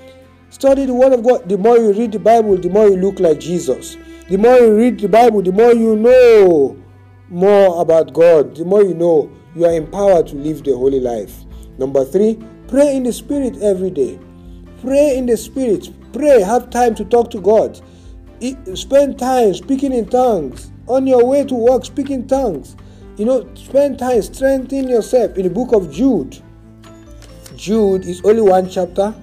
Study 0.49 0.87
the 0.87 0.95
Word 0.95 1.13
of 1.13 1.23
God. 1.23 1.47
The 1.49 1.59
more 1.59 1.77
you 1.77 1.93
read 1.93 2.13
the 2.13 2.19
Bible, 2.19 2.57
the 2.57 2.71
more 2.71 2.89
you 2.89 2.97
look 2.97 3.21
like 3.21 3.39
Jesus. 3.39 3.99
The 4.31 4.39
more 4.39 4.57
you 4.57 4.75
read 4.75 4.99
the 4.99 5.09
Bible, 5.09 5.43
the 5.43 5.53
more 5.53 5.73
you 5.73 5.95
know 5.97 6.77
more 7.29 7.81
about 7.83 8.15
God, 8.15 8.57
the 8.57 8.65
more 8.65 8.83
you 8.83 8.95
know, 8.95 9.31
you 9.55 9.67
are 9.67 9.73
empowered 9.73 10.27
to 10.29 10.37
live 10.37 10.65
the 10.65 10.75
holy 10.75 11.01
life. 11.01 11.45
Number 11.79 12.05
three, 12.05 12.39
pray 12.69 12.97
in 12.97 13.03
the 13.03 13.13
Spirit 13.13 13.61
every 13.63 13.91
day. 13.91 14.19
Pray 14.81 15.17
in 15.19 15.27
the 15.27 15.37
Spirit. 15.37 15.91
Pray. 16.13 16.41
Have 16.41 16.71
time 16.71 16.95
to 16.95 17.05
talk 17.05 17.31
to 17.33 17.41
God. 17.41 17.81
Spend 18.75 19.19
time 19.19 19.55
speaking 19.55 19.93
in 19.93 20.09
tongues. 20.09 20.71
On 20.89 21.07
your 21.07 21.25
way 21.27 21.45
to 21.45 21.55
work, 21.55 21.85
speaking 21.85 22.27
tongues. 22.27 22.77
You 23.17 23.25
know, 23.25 23.55
spend 23.55 23.99
time 23.99 24.21
strengthening 24.23 24.89
yourself 24.89 25.37
in 25.37 25.45
the 25.45 25.51
book 25.51 25.73
of 25.73 25.91
Jude. 25.91 26.43
Jude 27.57 28.05
is 28.05 28.21
only 28.25 28.43
one 28.43 28.69
chapter. 28.69 29.15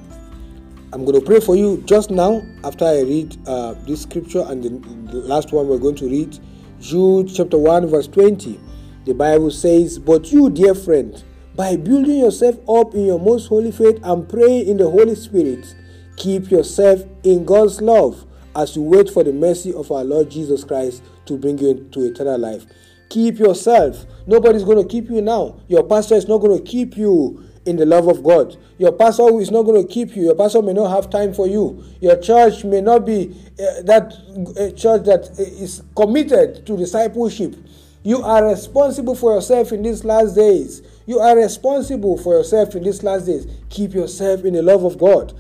I'm 0.92 1.06
going 1.06 1.20
to 1.20 1.26
pray 1.26 1.40
for 1.40 1.56
you 1.56 1.82
just 1.86 2.10
now 2.10 2.42
after 2.64 2.86
I 2.86 3.02
read 3.02 3.38
uh, 3.48 3.74
this 3.86 4.02
scripture 4.02 4.44
and 4.48 4.64
the, 4.64 4.70
the 5.12 5.20
last 5.20 5.52
one 5.52 5.68
we're 5.68 5.78
going 5.78 5.96
to 5.96 6.10
read, 6.10 6.38
Jude 6.80 7.30
chapter 7.34 7.58
1, 7.58 7.88
verse 7.88 8.08
20. 8.08 8.60
The 9.06 9.14
Bible 9.14 9.52
says, 9.52 10.00
But 10.00 10.32
you, 10.32 10.50
dear 10.50 10.74
friend, 10.74 11.24
by 11.56 11.76
building 11.76 12.18
yourself 12.18 12.58
up 12.68 12.96
in 12.96 13.06
your 13.06 13.20
most 13.20 13.48
holy 13.48 13.72
faith 13.72 14.00
and 14.04 14.28
praying 14.28 14.68
in 14.68 14.78
the 14.78 14.90
Holy 14.90 15.16
Spirit, 15.16 15.76
keep 16.18 16.50
yourself 16.50 17.04
in 17.24 17.46
God's 17.46 17.80
love 17.80 18.26
as 18.56 18.76
you 18.76 18.82
wait 18.84 19.10
for 19.10 19.24
the 19.24 19.34
mercy 19.34 19.74
of 19.74 19.92
our 19.92 20.04
Lord 20.04 20.30
Jesus 20.30 20.64
Christ 20.64 21.04
to 21.26 21.38
bring 21.38 21.58
you 21.58 21.72
into 21.72 22.04
eternal 22.04 22.38
life. 22.38 22.66
Keep 23.10 23.40
yourself. 23.40 24.06
Nobody's 24.26 24.64
going 24.64 24.82
to 24.82 24.88
keep 24.88 25.10
you 25.10 25.22
now. 25.22 25.60
Your 25.68 25.84
pastor 25.84 26.16
is 26.16 26.28
not 26.28 26.40
going 26.40 26.58
to 26.58 26.64
keep 26.64 26.98
you 26.98 27.44
in 27.66 27.78
the 27.78 27.86
love 27.86 28.08
of 28.08 28.24
God. 28.24 28.58
Your 28.78 28.92
pastor 28.92 29.40
is 29.40 29.52
not 29.52 29.64
going 29.64 29.86
to 29.86 29.92
keep 29.92 30.16
you. 30.16 30.24
Your 30.24 30.36
pastor 30.36 30.62
may 30.62 30.74
not 30.74 30.90
have 30.90 31.10
time 31.10 31.34
for 31.34 31.48
you. 31.48 31.84
Your 32.02 32.20
church 32.20 32.64
may 32.64 32.82
not 32.82 33.06
be 33.06 33.36
uh, 33.54 33.84
that 33.84 34.14
uh, 34.58 34.76
church 34.76 35.04
that 35.06 35.40
is 35.40 35.84
committed 35.96 36.66
to 36.66 36.78
discipleship. 36.78 37.56
You 38.04 38.22
are 38.22 38.46
responsible 38.46 39.16
for 39.16 39.36
yourself 39.36 39.72
in 39.72 39.82
these 39.82 40.04
last 40.04 40.36
days. 40.36 40.82
You 41.06 41.20
are 41.20 41.38
responsible 41.38 42.18
for 42.18 42.34
yourself 42.34 42.76
in 42.76 42.84
these 42.84 43.02
last 43.02 43.28
days. 43.28 43.48
Keep 43.70 43.94
yourself 43.94 44.44
in 44.44 44.54
the 44.54 44.62
love 44.62 44.84
of 44.84 44.98
God. 44.98 45.34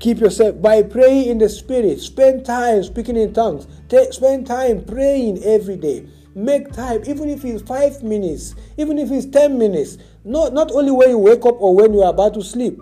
Keep 0.00 0.20
yourself 0.20 0.62
by 0.62 0.82
praying 0.82 1.28
in 1.28 1.38
the 1.38 1.48
Spirit. 1.48 2.00
Spend 2.00 2.46
time 2.46 2.84
speaking 2.84 3.16
in 3.16 3.32
tongues. 3.34 3.66
Take, 3.88 4.12
spend 4.12 4.46
time 4.46 4.84
praying 4.84 5.42
every 5.42 5.76
day. 5.76 6.06
Make 6.36 6.72
time, 6.72 7.02
even 7.06 7.28
if 7.28 7.44
it's 7.44 7.62
five 7.62 8.00
minutes, 8.04 8.54
even 8.76 8.96
if 8.96 9.10
it's 9.10 9.26
ten 9.26 9.58
minutes. 9.58 9.98
Not, 10.24 10.52
not 10.52 10.70
only 10.70 10.92
when 10.92 11.10
you 11.10 11.18
wake 11.18 11.44
up 11.44 11.60
or 11.60 11.74
when 11.74 11.92
you 11.92 12.02
are 12.02 12.10
about 12.10 12.34
to 12.34 12.44
sleep. 12.44 12.80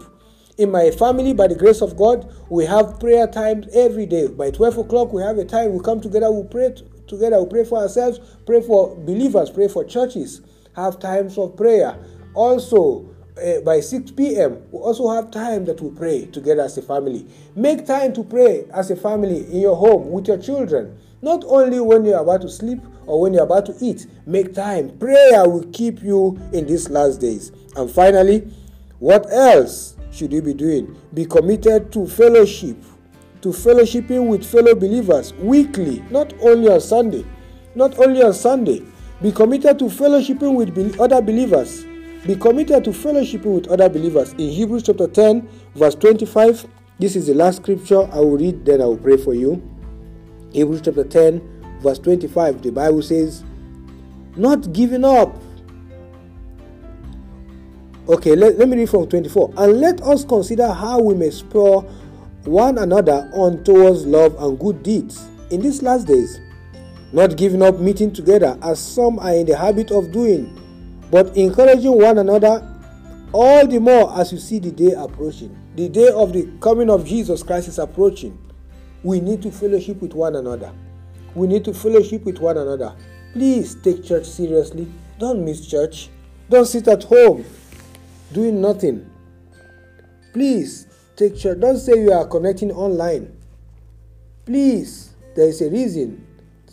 In 0.58 0.70
my 0.70 0.90
family, 0.90 1.32
by 1.32 1.46
the 1.46 1.54
grace 1.54 1.80
of 1.80 1.96
God, 1.96 2.30
we 2.50 2.66
have 2.66 3.00
prayer 3.00 3.26
times 3.26 3.66
every 3.74 4.04
day. 4.04 4.26
By 4.26 4.50
12 4.50 4.78
o'clock, 4.78 5.12
we 5.12 5.22
have 5.22 5.38
a 5.38 5.44
time 5.44 5.72
we 5.72 5.80
come 5.82 6.00
together, 6.02 6.30
we 6.30 6.46
pray 6.48 6.72
t- 6.72 6.84
together, 7.06 7.42
we 7.42 7.48
pray 7.48 7.64
for 7.64 7.78
ourselves, 7.78 8.20
pray 8.44 8.60
for 8.60 8.94
believers, 8.94 9.50
pray 9.50 9.68
for 9.68 9.84
churches, 9.84 10.42
have 10.74 10.98
times 10.98 11.38
of 11.38 11.56
prayer. 11.56 11.98
Also, 12.34 13.08
uh, 13.36 13.60
by 13.60 13.80
6 13.80 14.12
p.m., 14.12 14.62
we 14.70 14.78
also 14.78 15.10
have 15.10 15.30
time 15.30 15.64
that 15.66 15.80
we 15.80 15.90
pray 15.90 16.26
together 16.26 16.62
as 16.62 16.78
a 16.78 16.82
family. 16.82 17.26
Make 17.54 17.86
time 17.86 18.12
to 18.14 18.24
pray 18.24 18.64
as 18.72 18.90
a 18.90 18.96
family 18.96 19.46
in 19.52 19.60
your 19.60 19.76
home 19.76 20.10
with 20.10 20.28
your 20.28 20.38
children. 20.38 20.98
Not 21.22 21.44
only 21.46 21.80
when 21.80 22.04
you're 22.04 22.20
about 22.20 22.42
to 22.42 22.48
sleep 22.48 22.80
or 23.06 23.20
when 23.20 23.34
you're 23.34 23.44
about 23.44 23.66
to 23.66 23.76
eat, 23.80 24.06
make 24.26 24.54
time. 24.54 24.96
Prayer 24.98 25.48
will 25.48 25.66
keep 25.72 26.02
you 26.02 26.40
in 26.52 26.66
these 26.66 26.88
last 26.88 27.20
days. 27.20 27.52
And 27.74 27.90
finally, 27.90 28.50
what 28.98 29.30
else 29.30 29.96
should 30.10 30.32
you 30.32 30.40
be 30.40 30.54
doing? 30.54 30.96
Be 31.12 31.24
committed 31.24 31.92
to 31.92 32.06
fellowship, 32.06 32.76
to 33.42 33.48
fellowshipping 33.48 34.26
with 34.28 34.44
fellow 34.44 34.74
believers 34.74 35.34
weekly, 35.34 36.02
not 36.10 36.32
only 36.40 36.70
on 36.70 36.80
Sunday. 36.80 37.24
Not 37.74 37.98
only 37.98 38.22
on 38.22 38.32
Sunday. 38.32 38.82
Be 39.20 39.32
committed 39.32 39.78
to 39.80 39.86
fellowshipping 39.86 40.54
with 40.54 41.00
other 41.00 41.20
believers. 41.20 41.84
Be 42.26 42.34
committed 42.34 42.82
to 42.84 42.92
fellowship 42.92 43.44
with 43.44 43.68
other 43.68 43.88
believers. 43.88 44.32
In 44.32 44.50
Hebrews 44.50 44.82
chapter 44.82 45.06
10, 45.06 45.48
verse 45.76 45.94
25, 45.94 46.66
this 46.98 47.14
is 47.14 47.28
the 47.28 47.34
last 47.34 47.58
scripture 47.58 48.02
I 48.12 48.16
will 48.16 48.36
read, 48.36 48.64
then 48.64 48.82
I 48.82 48.86
will 48.86 48.96
pray 48.96 49.16
for 49.16 49.32
you. 49.32 49.62
Hebrews 50.52 50.82
chapter 50.84 51.04
10, 51.04 51.78
verse 51.80 52.00
25, 52.00 52.62
the 52.62 52.72
Bible 52.72 53.02
says, 53.02 53.44
Not 54.34 54.72
giving 54.72 55.04
up. 55.04 55.36
Okay, 58.08 58.34
let, 58.34 58.58
let 58.58 58.68
me 58.68 58.76
read 58.78 58.90
from 58.90 59.08
24. 59.08 59.54
And 59.56 59.80
let 59.80 60.02
us 60.02 60.24
consider 60.24 60.72
how 60.72 60.98
we 60.98 61.14
may 61.14 61.30
spur 61.30 61.80
one 62.44 62.78
another 62.78 63.30
on 63.34 63.62
towards 63.62 64.04
love 64.04 64.34
and 64.42 64.58
good 64.58 64.82
deeds 64.82 65.28
in 65.50 65.60
these 65.60 65.80
last 65.80 66.08
days, 66.08 66.40
not 67.12 67.36
giving 67.36 67.62
up 67.62 67.78
meeting 67.78 68.12
together 68.12 68.58
as 68.62 68.80
some 68.80 69.20
are 69.20 69.32
in 69.32 69.46
the 69.46 69.56
habit 69.56 69.92
of 69.92 70.10
doing, 70.10 70.60
but 71.10 71.36
encouraging 71.36 71.98
one 71.98 72.18
another 72.18 72.72
all 73.32 73.66
the 73.66 73.78
more 73.78 74.18
as 74.18 74.32
you 74.32 74.38
see 74.38 74.58
the 74.58 74.70
day 74.70 74.92
approaching. 74.92 75.56
The 75.74 75.88
day 75.88 76.08
of 76.08 76.32
the 76.32 76.50
coming 76.60 76.88
of 76.88 77.04
Jesus 77.04 77.42
Christ 77.42 77.68
is 77.68 77.78
approaching. 77.78 78.38
We 79.02 79.20
need 79.20 79.42
to 79.42 79.50
fellowship 79.52 80.00
with 80.00 80.14
one 80.14 80.36
another. 80.36 80.72
We 81.34 81.46
need 81.46 81.64
to 81.66 81.74
fellowship 81.74 82.24
with 82.24 82.38
one 82.38 82.56
another. 82.56 82.96
Please 83.32 83.74
take 83.82 84.04
church 84.04 84.24
seriously. 84.24 84.90
Don't 85.18 85.44
miss 85.44 85.66
church. 85.66 86.08
Don't 86.48 86.64
sit 86.64 86.88
at 86.88 87.04
home 87.04 87.44
doing 88.32 88.60
nothing. 88.60 89.10
Please 90.32 90.86
take 91.16 91.36
church. 91.36 91.60
Don't 91.60 91.78
say 91.78 92.00
you 92.00 92.12
are 92.12 92.26
connecting 92.26 92.70
online. 92.72 93.36
Please, 94.44 95.14
there 95.34 95.48
is 95.48 95.60
a 95.60 95.70
reason. 95.70 96.26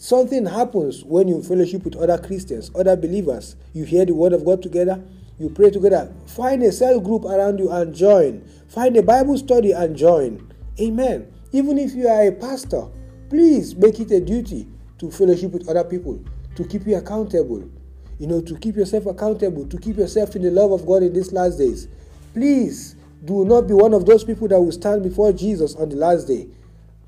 Something 0.03 0.45
happens 0.45 1.01
when 1.05 1.29
you 1.29 1.41
fellowship 1.41 1.85
with 1.85 1.95
other 1.95 2.17
Christians, 2.17 2.69
other 2.75 2.97
believers. 2.97 3.55
You 3.71 3.85
hear 3.85 4.05
the 4.05 4.13
word 4.13 4.33
of 4.33 4.43
God 4.43 4.61
together, 4.61 5.01
you 5.39 5.49
pray 5.49 5.69
together. 5.69 6.13
Find 6.25 6.61
a 6.63 6.73
cell 6.73 6.99
group 6.99 7.23
around 7.23 7.57
you 7.57 7.71
and 7.71 7.95
join. 7.95 8.43
Find 8.67 8.97
a 8.97 9.01
Bible 9.01 9.37
study 9.37 9.71
and 9.71 9.95
join. 9.95 10.51
Amen. 10.77 11.31
Even 11.53 11.77
if 11.77 11.95
you 11.95 12.09
are 12.09 12.27
a 12.27 12.33
pastor, 12.33 12.89
please 13.29 13.77
make 13.77 13.97
it 14.01 14.11
a 14.11 14.19
duty 14.19 14.67
to 14.97 15.09
fellowship 15.09 15.53
with 15.53 15.69
other 15.69 15.85
people, 15.85 16.21
to 16.57 16.65
keep 16.65 16.85
you 16.85 16.97
accountable. 16.97 17.63
You 18.19 18.27
know, 18.27 18.41
to 18.41 18.57
keep 18.57 18.75
yourself 18.75 19.05
accountable, 19.05 19.65
to 19.67 19.77
keep 19.77 19.95
yourself 19.95 20.35
in 20.35 20.41
the 20.41 20.51
love 20.51 20.73
of 20.73 20.85
God 20.85 21.03
in 21.03 21.13
these 21.13 21.31
last 21.31 21.57
days. 21.57 21.87
Please 22.33 22.97
do 23.23 23.45
not 23.45 23.69
be 23.69 23.73
one 23.73 23.93
of 23.93 24.05
those 24.05 24.25
people 24.25 24.49
that 24.49 24.59
will 24.59 24.73
stand 24.73 25.01
before 25.01 25.31
Jesus 25.31 25.75
on 25.75 25.87
the 25.87 25.95
last 25.95 26.27
day 26.27 26.49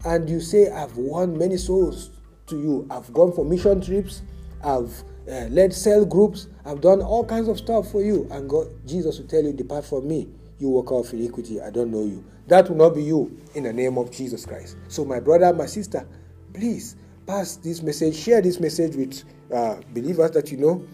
and 0.05 0.29
you 0.29 0.39
say, 0.39 0.71
I've 0.71 0.95
won 0.95 1.37
many 1.37 1.57
souls 1.57 2.11
to 2.47 2.59
you. 2.59 2.87
I've 2.89 3.11
gone 3.13 3.31
for 3.33 3.45
mission 3.45 3.81
trips, 3.81 4.21
I've 4.63 5.03
uh, 5.29 5.45
led 5.49 5.73
cell 5.73 6.05
groups, 6.05 6.47
I've 6.65 6.81
done 6.81 7.01
all 7.01 7.25
kinds 7.25 7.47
of 7.47 7.57
stuff 7.57 7.91
for 7.91 8.01
you. 8.03 8.27
And 8.31 8.49
God, 8.49 8.67
Jesus 8.85 9.19
will 9.19 9.27
tell 9.27 9.43
you, 9.43 9.53
Depart 9.53 9.85
from 9.85 10.07
me, 10.07 10.27
you 10.59 10.69
work 10.69 10.87
out 10.91 11.05
of 11.05 11.13
iniquity, 11.13 11.61
I 11.61 11.69
don't 11.69 11.91
know 11.91 12.03
you. 12.03 12.23
That 12.47 12.69
will 12.69 12.77
not 12.77 12.95
be 12.95 13.03
you 13.03 13.41
in 13.55 13.63
the 13.63 13.73
name 13.73 13.97
of 13.97 14.11
Jesus 14.11 14.45
Christ. 14.45 14.77
So, 14.87 15.03
my 15.03 15.19
brother, 15.19 15.51
my 15.53 15.65
sister, 15.65 16.07
please 16.53 16.95
pass 17.25 17.55
this 17.57 17.81
message, 17.81 18.15
share 18.15 18.41
this 18.41 18.59
message 18.59 18.95
with 18.95 19.23
uh, 19.53 19.77
believers 19.93 20.31
that 20.31 20.51
you 20.51 20.57
know. 20.57 20.85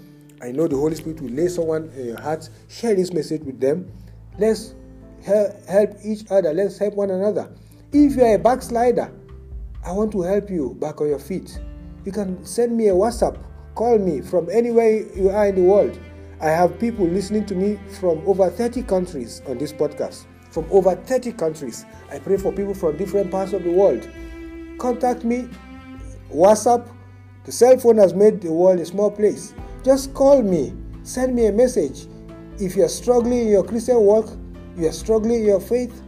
I 0.41 0.51
know 0.51 0.67
the 0.67 0.77
Holy 0.77 0.95
Spirit 0.95 1.21
will 1.21 1.29
lay 1.29 1.49
someone 1.49 1.91
in 1.95 2.07
your 2.07 2.21
heart. 2.21 2.49
Share 2.67 2.95
this 2.95 3.13
message 3.13 3.43
with 3.43 3.59
them. 3.59 3.91
Let's 4.39 4.73
help 5.23 5.97
each 6.03 6.31
other. 6.31 6.53
Let's 6.53 6.77
help 6.77 6.95
one 6.95 7.11
another. 7.11 7.51
If 7.91 8.15
you 8.15 8.23
are 8.23 8.35
a 8.35 8.39
backslider, 8.39 9.11
I 9.83 9.91
want 9.91 10.11
to 10.13 10.21
help 10.21 10.49
you 10.49 10.75
back 10.79 11.01
on 11.01 11.07
your 11.07 11.19
feet. 11.19 11.59
You 12.05 12.11
can 12.11 12.43
send 12.45 12.75
me 12.75 12.87
a 12.89 12.93
WhatsApp, 12.93 13.37
call 13.75 13.97
me 13.97 14.21
from 14.21 14.49
anywhere 14.49 15.05
you 15.15 15.29
are 15.29 15.47
in 15.47 15.55
the 15.55 15.61
world. 15.61 15.99
I 16.39 16.49
have 16.49 16.79
people 16.79 17.05
listening 17.05 17.45
to 17.47 17.55
me 17.55 17.79
from 17.99 18.21
over 18.27 18.49
30 18.49 18.83
countries 18.83 19.41
on 19.47 19.57
this 19.57 19.71
podcast 19.71 20.25
from 20.51 20.67
over 20.69 20.95
30 20.95 21.31
countries. 21.33 21.85
I 22.11 22.19
pray 22.19 22.37
for 22.37 22.51
people 22.51 22.73
from 22.73 22.97
different 22.97 23.31
parts 23.31 23.53
of 23.53 23.63
the 23.63 23.71
world. 23.71 24.07
Contact 24.77 25.23
me, 25.23 25.47
WhatsApp. 26.29 26.87
The 27.45 27.51
cell 27.51 27.77
phone 27.79 27.97
has 27.97 28.13
made 28.13 28.41
the 28.41 28.51
world 28.51 28.79
a 28.79 28.85
small 28.85 29.09
place. 29.09 29.55
Just 29.83 30.13
call 30.13 30.43
me, 30.43 30.73
send 31.03 31.33
me 31.35 31.47
a 31.47 31.51
message. 31.51 32.07
If 32.59 32.75
you're 32.75 32.89
struggling 32.89 33.39
in 33.39 33.47
your 33.47 33.63
Christian 33.63 33.97
walk, 33.97 34.29
you're 34.77 34.91
struggling 34.91 35.39
in 35.39 35.45
your 35.45 35.59
faith, 35.61 36.01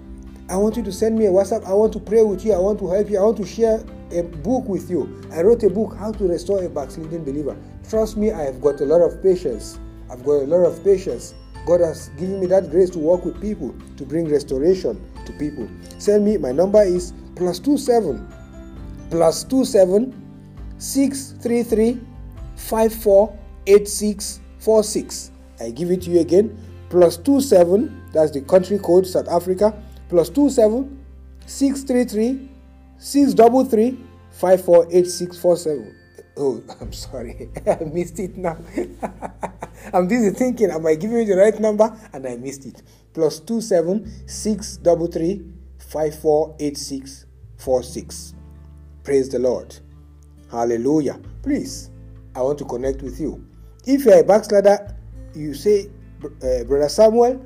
I 0.50 0.58
want 0.58 0.76
you 0.76 0.84
to 0.84 0.92
send 0.92 1.18
me 1.18 1.26
a 1.26 1.30
WhatsApp. 1.32 1.66
I 1.66 1.74
want 1.74 1.94
to 1.94 2.00
pray 2.00 2.22
with 2.22 2.46
you. 2.46 2.54
I 2.54 2.60
want 2.60 2.80
to 2.80 2.90
help 2.90 3.10
you. 3.10 3.18
I 3.18 3.24
want 3.24 3.38
to 3.38 3.46
share 3.46 3.84
a 4.12 4.22
book 4.22 4.68
with 4.68 4.90
you. 4.90 5.22
I 5.32 5.42
wrote 5.42 5.64
a 5.64 5.70
book, 5.70 5.96
How 5.98 6.12
to 6.12 6.28
Restore 6.28 6.64
a 6.64 6.70
Backslidden 6.70 7.24
Believer. 7.24 7.58
Trust 7.90 8.18
me, 8.18 8.32
I 8.32 8.42
have 8.44 8.62
got 8.62 8.82
a 8.82 8.86
lot 8.86 9.02
of 9.02 9.22
patience. 9.24 9.80
I've 10.12 10.24
got 10.24 10.44
a 10.44 10.46
lot 10.46 10.66
of 10.66 10.84
patience. 10.84 11.34
God 11.66 11.80
has 11.80 12.10
given 12.18 12.42
me 12.42 12.48
that 12.48 12.70
grace 12.70 12.90
to 12.92 13.00
work 13.00 13.24
with 13.24 13.40
people, 13.42 13.74
to 13.98 14.06
bring 14.06 14.30
restoration 14.30 15.02
to 15.26 15.32
people. 15.34 15.70
Send 15.98 16.26
me, 16.26 16.38
my 16.38 16.52
number 16.52 16.84
is 16.84 17.14
plus 17.36 17.58
two 17.58 17.78
seven, 17.78 18.28
plus 19.10 19.46
two 19.46 19.64
seven, 19.64 20.14
six 20.78 21.32
three 21.42 21.64
three, 21.64 22.02
five 22.58 22.94
four 22.94 23.38
eight 23.66 23.88
six 23.88 24.42
four 24.60 24.84
six. 24.84 25.32
I 25.62 25.72
give 25.72 25.90
it 25.90 26.02
to 26.02 26.12
you 26.12 26.20
again, 26.20 26.58
plus 26.90 27.16
two 27.16 27.40
seven, 27.40 28.04
that's 28.12 28.32
the 28.32 28.42
country 28.42 28.78
code, 28.78 29.08
South 29.08 29.30
Africa, 29.30 29.74
plus 30.10 30.30
two 30.30 30.50
seven, 30.50 31.06
six 31.46 31.84
three 31.84 32.06
three, 32.06 32.50
six 32.98 33.34
double 33.34 33.66
three, 33.66 33.98
five 34.32 34.64
four 34.64 34.88
eight 34.92 35.08
six 35.08 35.38
four 35.38 35.58
seven. 35.58 35.96
Oh, 36.38 36.64
I'm 36.82 36.94
sorry, 36.94 37.50
I 37.68 37.84
missed 37.84 38.20
it 38.20 38.38
now. 38.38 38.58
I'm 39.94 40.08
busy 40.08 40.32
thinking, 40.32 40.72
am 40.72 40.86
I 40.86 40.96
giving 40.96 41.18
you 41.20 41.26
the 41.26 41.36
right 41.36 41.60
number? 41.60 41.96
And 42.14 42.26
I 42.28 42.38
missed 42.38 42.66
it. 42.66 42.82
Plus 43.14 43.40
two 43.40 43.62
seven 43.62 44.12
six 44.28 44.78
double 44.78 45.08
three 45.08 45.46
five 45.78 46.18
four 46.20 46.56
eight 46.60 46.78
six 46.78 47.26
four 47.58 47.84
six. 47.84 48.34
Praise 49.04 49.30
the 49.30 49.40
Lord. 49.40 49.76
Hallelujah. 50.50 51.20
Please, 51.42 51.90
I 52.36 52.42
want 52.42 52.58
to 52.60 52.66
connect 52.66 53.02
with 53.02 53.20
you. 53.20 53.46
If 53.86 54.06
you're 54.06 54.20
a 54.20 54.24
backslider, 54.24 54.96
you 55.36 55.54
say, 55.54 55.90
uh, 56.24 56.64
Brother 56.64 56.88
Samuel, 56.90 57.44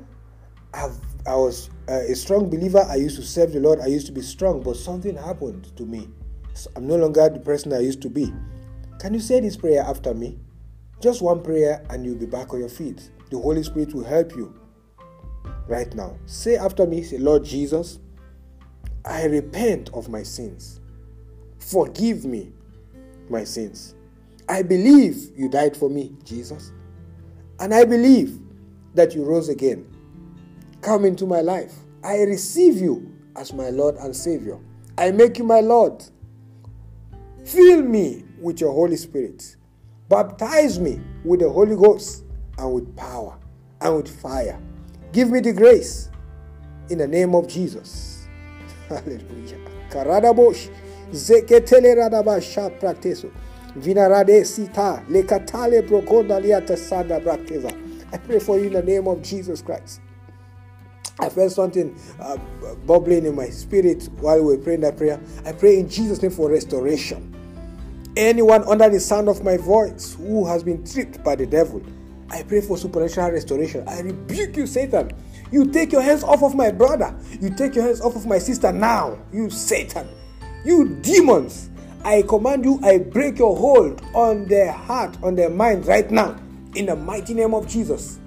I've, 0.72 0.96
I 1.26 1.34
was 1.34 1.70
a 1.88 2.14
strong 2.14 2.48
believer. 2.50 2.86
I 2.88 2.96
used 2.96 3.16
to 3.16 3.22
serve 3.22 3.52
the 3.52 3.60
Lord. 3.60 3.80
I 3.80 3.86
used 3.86 4.06
to 4.06 4.12
be 4.12 4.22
strong, 4.22 4.62
but 4.62 4.76
something 4.76 5.16
happened 5.16 5.76
to 5.76 5.84
me. 5.84 6.08
So 6.54 6.70
I'm 6.76 6.86
no 6.86 6.96
longer 6.96 7.28
the 7.28 7.40
person 7.40 7.72
I 7.72 7.80
used 7.80 8.02
to 8.02 8.10
be. 8.10 8.32
Can 8.98 9.14
you 9.14 9.20
say 9.20 9.40
this 9.40 9.56
prayer 9.56 9.82
after 9.82 10.12
me? 10.12 10.38
Just 11.00 11.22
one 11.22 11.42
prayer, 11.42 11.84
and 11.90 12.04
you'll 12.04 12.16
be 12.16 12.26
back 12.26 12.52
on 12.52 12.60
your 12.60 12.68
feet. 12.68 13.10
The 13.30 13.38
Holy 13.38 13.62
Spirit 13.62 13.94
will 13.94 14.04
help 14.04 14.32
you 14.32 14.52
right 15.68 15.94
now. 15.94 16.16
Say 16.26 16.56
after 16.56 16.86
me, 16.86 17.02
say, 17.02 17.18
Lord 17.18 17.44
Jesus, 17.44 18.00
I 19.04 19.24
repent 19.24 19.90
of 19.94 20.08
my 20.08 20.22
sins. 20.22 20.80
Forgive 21.58 22.24
me 22.24 22.52
my 23.30 23.44
sins. 23.44 23.94
I 24.48 24.62
believe 24.62 25.30
you 25.36 25.48
died 25.48 25.76
for 25.76 25.88
me, 25.88 26.16
Jesus. 26.24 26.72
And 27.60 27.74
I 27.74 27.84
believe 27.84 28.40
that 28.94 29.14
you 29.14 29.24
rose 29.24 29.48
again. 29.48 29.86
Come 30.88 31.04
into 31.04 31.26
my 31.26 31.42
life. 31.42 31.74
I 32.02 32.22
receive 32.22 32.78
you 32.78 33.14
as 33.36 33.52
my 33.52 33.68
Lord 33.68 33.96
and 33.96 34.16
Savior. 34.16 34.58
I 34.96 35.10
make 35.10 35.36
you 35.36 35.44
my 35.44 35.60
Lord. 35.60 36.02
Fill 37.44 37.82
me 37.82 38.24
with 38.40 38.62
your 38.62 38.72
Holy 38.72 38.96
Spirit. 38.96 39.56
Baptize 40.08 40.80
me 40.80 40.98
with 41.26 41.40
the 41.40 41.50
Holy 41.50 41.76
Ghost 41.76 42.24
and 42.56 42.72
with 42.72 42.96
power 42.96 43.36
and 43.82 43.96
with 43.96 44.08
fire. 44.22 44.58
Give 45.12 45.30
me 45.30 45.40
the 45.40 45.52
grace 45.52 46.08
in 46.88 46.96
the 46.96 47.06
name 47.06 47.34
of 47.34 47.48
Jesus. 47.48 48.26
Hallelujah. 48.88 49.58
Zeketele. 51.12 51.94
Vinarade 53.76 54.46
sita. 54.46 55.04
Liata 55.10 56.78
sada. 56.78 57.20
I 58.10 58.16
pray 58.16 58.38
for 58.38 58.58
you 58.58 58.68
in 58.68 58.72
the 58.72 58.82
name 58.82 59.06
of 59.06 59.20
Jesus 59.20 59.60
Christ. 59.60 60.00
I 61.20 61.28
felt 61.28 61.52
something 61.52 61.98
uh, 62.20 62.36
bubbling 62.86 63.26
in 63.26 63.34
my 63.34 63.48
spirit 63.48 64.08
while 64.20 64.36
we 64.36 64.56
were 64.56 64.62
praying 64.62 64.82
that 64.82 64.96
prayer. 64.96 65.20
I 65.44 65.52
pray 65.52 65.78
in 65.78 65.88
Jesus' 65.88 66.22
name 66.22 66.30
for 66.30 66.50
restoration. 66.50 67.34
Anyone 68.16 68.64
under 68.68 68.88
the 68.88 69.00
sound 69.00 69.28
of 69.28 69.42
my 69.44 69.56
voice 69.56 70.14
who 70.14 70.46
has 70.46 70.62
been 70.62 70.84
tricked 70.84 71.22
by 71.24 71.34
the 71.34 71.46
devil, 71.46 71.82
I 72.30 72.42
pray 72.42 72.60
for 72.60 72.76
supernatural 72.76 73.30
restoration. 73.30 73.86
I 73.88 74.00
rebuke 74.00 74.56
you, 74.56 74.66
Satan. 74.66 75.10
You 75.50 75.70
take 75.70 75.92
your 75.92 76.02
hands 76.02 76.22
off 76.22 76.42
of 76.42 76.54
my 76.54 76.70
brother. 76.70 77.16
You 77.40 77.50
take 77.50 77.74
your 77.74 77.84
hands 77.84 78.00
off 78.00 78.16
of 78.16 78.26
my 78.26 78.38
sister 78.38 78.72
now. 78.72 79.18
You 79.32 79.50
Satan. 79.50 80.08
You 80.64 80.96
demons. 81.02 81.70
I 82.04 82.22
command 82.22 82.64
you, 82.64 82.78
I 82.82 82.98
break 82.98 83.38
your 83.38 83.56
hold 83.56 84.02
on 84.14 84.46
their 84.46 84.70
heart, 84.70 85.16
on 85.22 85.34
their 85.34 85.50
mind 85.50 85.86
right 85.86 86.08
now. 86.10 86.36
In 86.74 86.86
the 86.86 86.96
mighty 86.96 87.34
name 87.34 87.54
of 87.54 87.66
Jesus. 87.66 88.18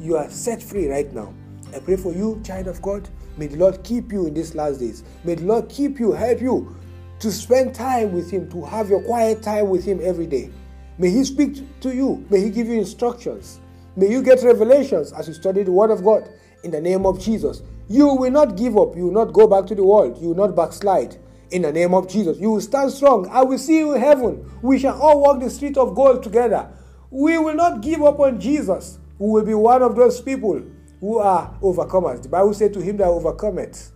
You 0.00 0.16
are 0.16 0.28
set 0.30 0.62
free 0.62 0.88
right 0.88 1.12
now. 1.12 1.32
I 1.74 1.78
pray 1.78 1.96
for 1.96 2.12
you, 2.12 2.40
child 2.44 2.66
of 2.66 2.82
God. 2.82 3.08
May 3.36 3.46
the 3.46 3.56
Lord 3.56 3.82
keep 3.84 4.12
you 4.12 4.26
in 4.26 4.34
these 4.34 4.54
last 4.54 4.80
days. 4.80 5.04
May 5.24 5.36
the 5.36 5.44
Lord 5.44 5.68
keep 5.68 6.00
you, 6.00 6.12
help 6.12 6.40
you 6.40 6.76
to 7.20 7.30
spend 7.30 7.74
time 7.74 8.12
with 8.12 8.30
Him, 8.30 8.50
to 8.50 8.64
have 8.64 8.88
your 8.88 9.02
quiet 9.02 9.42
time 9.42 9.68
with 9.68 9.84
Him 9.84 10.00
every 10.02 10.26
day. 10.26 10.50
May 10.98 11.10
He 11.10 11.24
speak 11.24 11.80
to 11.80 11.94
you. 11.94 12.24
May 12.28 12.40
He 12.40 12.50
give 12.50 12.66
you 12.66 12.78
instructions. 12.78 13.60
May 13.96 14.10
you 14.10 14.22
get 14.22 14.42
revelations 14.42 15.12
as 15.12 15.28
you 15.28 15.34
study 15.34 15.62
the 15.62 15.72
Word 15.72 15.90
of 15.90 16.04
God 16.04 16.28
in 16.64 16.70
the 16.70 16.80
name 16.80 17.06
of 17.06 17.20
Jesus. 17.20 17.62
You 17.88 18.14
will 18.14 18.30
not 18.30 18.56
give 18.56 18.76
up. 18.76 18.96
You 18.96 19.06
will 19.06 19.24
not 19.24 19.32
go 19.32 19.46
back 19.46 19.66
to 19.66 19.74
the 19.74 19.84
world. 19.84 20.20
You 20.20 20.28
will 20.28 20.46
not 20.46 20.56
backslide 20.56 21.16
in 21.50 21.62
the 21.62 21.72
name 21.72 21.94
of 21.94 22.08
Jesus. 22.08 22.38
You 22.38 22.50
will 22.50 22.60
stand 22.60 22.92
strong. 22.92 23.28
I 23.30 23.42
will 23.42 23.58
see 23.58 23.78
you 23.78 23.94
in 23.94 24.00
heaven. 24.00 24.48
We 24.62 24.78
shall 24.78 25.00
all 25.00 25.20
walk 25.20 25.40
the 25.40 25.50
street 25.50 25.76
of 25.76 25.94
gold 25.94 26.22
together. 26.22 26.68
We 27.10 27.38
will 27.38 27.54
not 27.54 27.80
give 27.80 28.02
up 28.02 28.20
on 28.20 28.40
Jesus. 28.40 28.98
We 29.18 29.28
will 29.30 29.44
be 29.44 29.54
one 29.54 29.82
of 29.82 29.96
those 29.96 30.20
people 30.20 30.62
who 31.00 31.18
are 31.18 31.52
overcomers. 31.62 32.22
The 32.22 32.28
Bible 32.28 32.54
said 32.54 32.72
to 32.74 32.80
him 32.80 32.98
that 32.98 33.08
overcometh, 33.08 33.92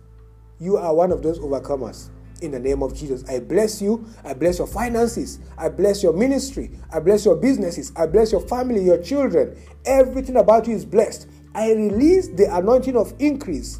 you 0.59 0.77
are 0.77 0.93
one 0.93 1.11
of 1.11 1.21
those 1.21 1.39
overcomers. 1.39 2.09
In 2.41 2.51
the 2.51 2.59
name 2.59 2.83
of 2.83 2.93
Jesus, 2.93 3.23
I 3.29 3.39
bless 3.39 3.81
you. 3.81 4.05
I 4.23 4.33
bless 4.33 4.57
your 4.57 4.67
finances. 4.67 5.39
I 5.57 5.69
bless 5.69 6.03
your 6.03 6.13
ministry. 6.13 6.71
I 6.91 6.99
bless 6.99 7.23
your 7.23 7.35
businesses. 7.35 7.93
I 7.95 8.07
bless 8.07 8.31
your 8.31 8.41
family, 8.41 8.83
your 8.83 9.01
children. 9.01 9.57
Everything 9.85 10.35
about 10.35 10.67
you 10.67 10.75
is 10.75 10.85
blessed. 10.85 11.27
I 11.53 11.71
release 11.71 12.27
the 12.27 12.53
anointing 12.53 12.97
of 12.97 13.13
increase 13.19 13.79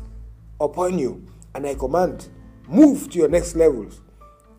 upon 0.61 0.97
you. 0.97 1.25
And 1.53 1.67
I 1.67 1.75
command, 1.75 2.29
move 2.67 3.09
to 3.11 3.19
your 3.19 3.27
next 3.27 3.55
levels. 3.55 4.01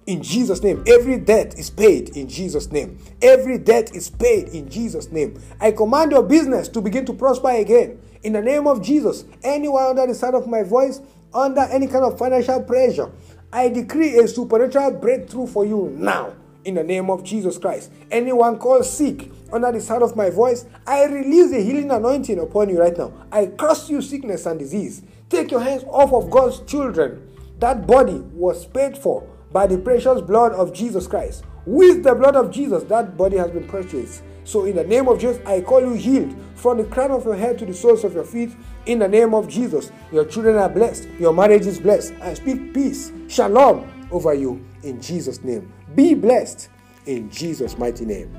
In 0.06 0.22
Jesus' 0.22 0.62
name, 0.62 0.84
every 0.86 1.18
debt 1.18 1.58
is 1.58 1.68
paid 1.68 2.16
in 2.16 2.28
Jesus' 2.28 2.70
name. 2.70 2.98
Every 3.22 3.58
debt 3.58 3.96
is 3.96 4.08
paid 4.08 4.48
in 4.48 4.68
Jesus' 4.68 5.10
name. 5.10 5.40
I 5.60 5.72
command 5.72 6.12
your 6.12 6.22
business 6.22 6.68
to 6.68 6.80
begin 6.80 7.04
to 7.06 7.12
prosper 7.12 7.50
again. 7.50 8.00
In 8.26 8.32
the 8.32 8.42
name 8.42 8.66
of 8.66 8.82
Jesus, 8.82 9.24
anyone 9.44 9.84
under 9.84 10.04
the 10.04 10.12
sound 10.12 10.34
of 10.34 10.48
my 10.48 10.64
voice, 10.64 11.00
under 11.32 11.60
any 11.60 11.86
kind 11.86 12.04
of 12.04 12.18
financial 12.18 12.60
pressure, 12.60 13.08
I 13.52 13.68
decree 13.68 14.18
a 14.18 14.26
supernatural 14.26 14.90
breakthrough 14.94 15.46
for 15.46 15.64
you 15.64 15.94
now. 15.96 16.34
In 16.64 16.74
the 16.74 16.82
name 16.82 17.08
of 17.08 17.22
Jesus 17.22 17.56
Christ. 17.56 17.92
Anyone 18.10 18.58
called 18.58 18.84
sick 18.84 19.30
under 19.52 19.70
the 19.70 19.80
sound 19.80 20.02
of 20.02 20.16
my 20.16 20.30
voice, 20.30 20.66
I 20.84 21.04
release 21.04 21.52
a 21.52 21.62
healing 21.62 21.92
anointing 21.92 22.40
upon 22.40 22.68
you 22.68 22.80
right 22.80 22.98
now. 22.98 23.12
I 23.30 23.46
curse 23.46 23.88
you 23.88 24.02
sickness 24.02 24.44
and 24.46 24.58
disease. 24.58 25.02
Take 25.28 25.52
your 25.52 25.60
hands 25.60 25.84
off 25.86 26.12
of 26.12 26.28
God's 26.28 26.58
children. 26.68 27.30
That 27.60 27.86
body 27.86 28.24
was 28.34 28.66
paid 28.66 28.98
for 28.98 29.22
by 29.52 29.68
the 29.68 29.78
precious 29.78 30.20
blood 30.20 30.50
of 30.50 30.72
Jesus 30.72 31.06
Christ. 31.06 31.44
With 31.64 32.02
the 32.02 32.16
blood 32.16 32.34
of 32.34 32.50
Jesus, 32.50 32.82
that 32.88 33.16
body 33.16 33.36
has 33.36 33.52
been 33.52 33.68
purchased. 33.68 34.24
So, 34.46 34.64
in 34.64 34.76
the 34.76 34.84
name 34.84 35.08
of 35.08 35.18
Jesus, 35.18 35.44
I 35.44 35.60
call 35.60 35.80
you 35.80 35.94
healed 35.94 36.32
from 36.54 36.78
the 36.78 36.84
crown 36.84 37.10
of 37.10 37.24
your 37.24 37.34
head 37.34 37.58
to 37.58 37.66
the 37.66 37.74
soles 37.74 38.04
of 38.04 38.14
your 38.14 38.22
feet. 38.22 38.52
In 38.86 39.00
the 39.00 39.08
name 39.08 39.34
of 39.34 39.48
Jesus, 39.48 39.90
your 40.12 40.24
children 40.24 40.54
are 40.54 40.68
blessed, 40.68 41.08
your 41.18 41.34
marriage 41.34 41.66
is 41.66 41.80
blessed. 41.80 42.14
I 42.22 42.34
speak 42.34 42.72
peace, 42.72 43.10
shalom 43.26 44.08
over 44.12 44.34
you 44.34 44.64
in 44.84 45.00
Jesus' 45.02 45.42
name. 45.42 45.72
Be 45.96 46.14
blessed 46.14 46.68
in 47.06 47.28
Jesus' 47.28 47.76
mighty 47.76 48.04
name. 48.04 48.30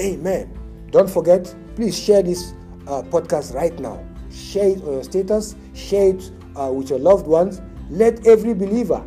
Amen. 0.00 0.58
Don't 0.90 1.08
forget, 1.08 1.54
please 1.76 1.96
share 1.96 2.24
this 2.24 2.52
uh, 2.88 3.02
podcast 3.02 3.54
right 3.54 3.78
now. 3.78 4.04
Share 4.32 4.70
it 4.70 4.82
on 4.82 4.94
your 4.94 5.04
status, 5.04 5.54
share 5.72 6.16
it 6.16 6.32
uh, 6.56 6.72
with 6.72 6.90
your 6.90 6.98
loved 6.98 7.28
ones. 7.28 7.62
Let 7.90 8.26
every 8.26 8.54
believer 8.54 9.06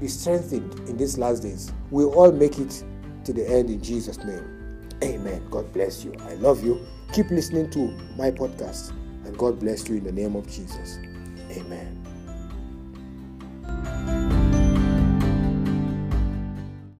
be 0.00 0.08
strengthened 0.08 0.88
in 0.88 0.96
these 0.96 1.18
last 1.18 1.42
days. 1.42 1.74
We'll 1.90 2.14
all 2.14 2.32
make 2.32 2.58
it 2.58 2.82
to 3.24 3.34
the 3.34 3.46
end 3.46 3.68
in 3.68 3.82
Jesus' 3.82 4.16
name. 4.24 4.53
Amen. 5.02 5.46
God 5.50 5.72
bless 5.72 6.04
you. 6.04 6.14
I 6.20 6.34
love 6.34 6.64
you. 6.64 6.86
Keep 7.12 7.30
listening 7.30 7.70
to 7.70 7.88
my 8.16 8.30
podcast, 8.30 8.90
and 9.24 9.36
God 9.36 9.58
bless 9.60 9.88
you 9.88 9.96
in 9.96 10.04
the 10.04 10.12
name 10.12 10.36
of 10.36 10.46
Jesus. 10.46 10.98
Amen. 11.50 12.00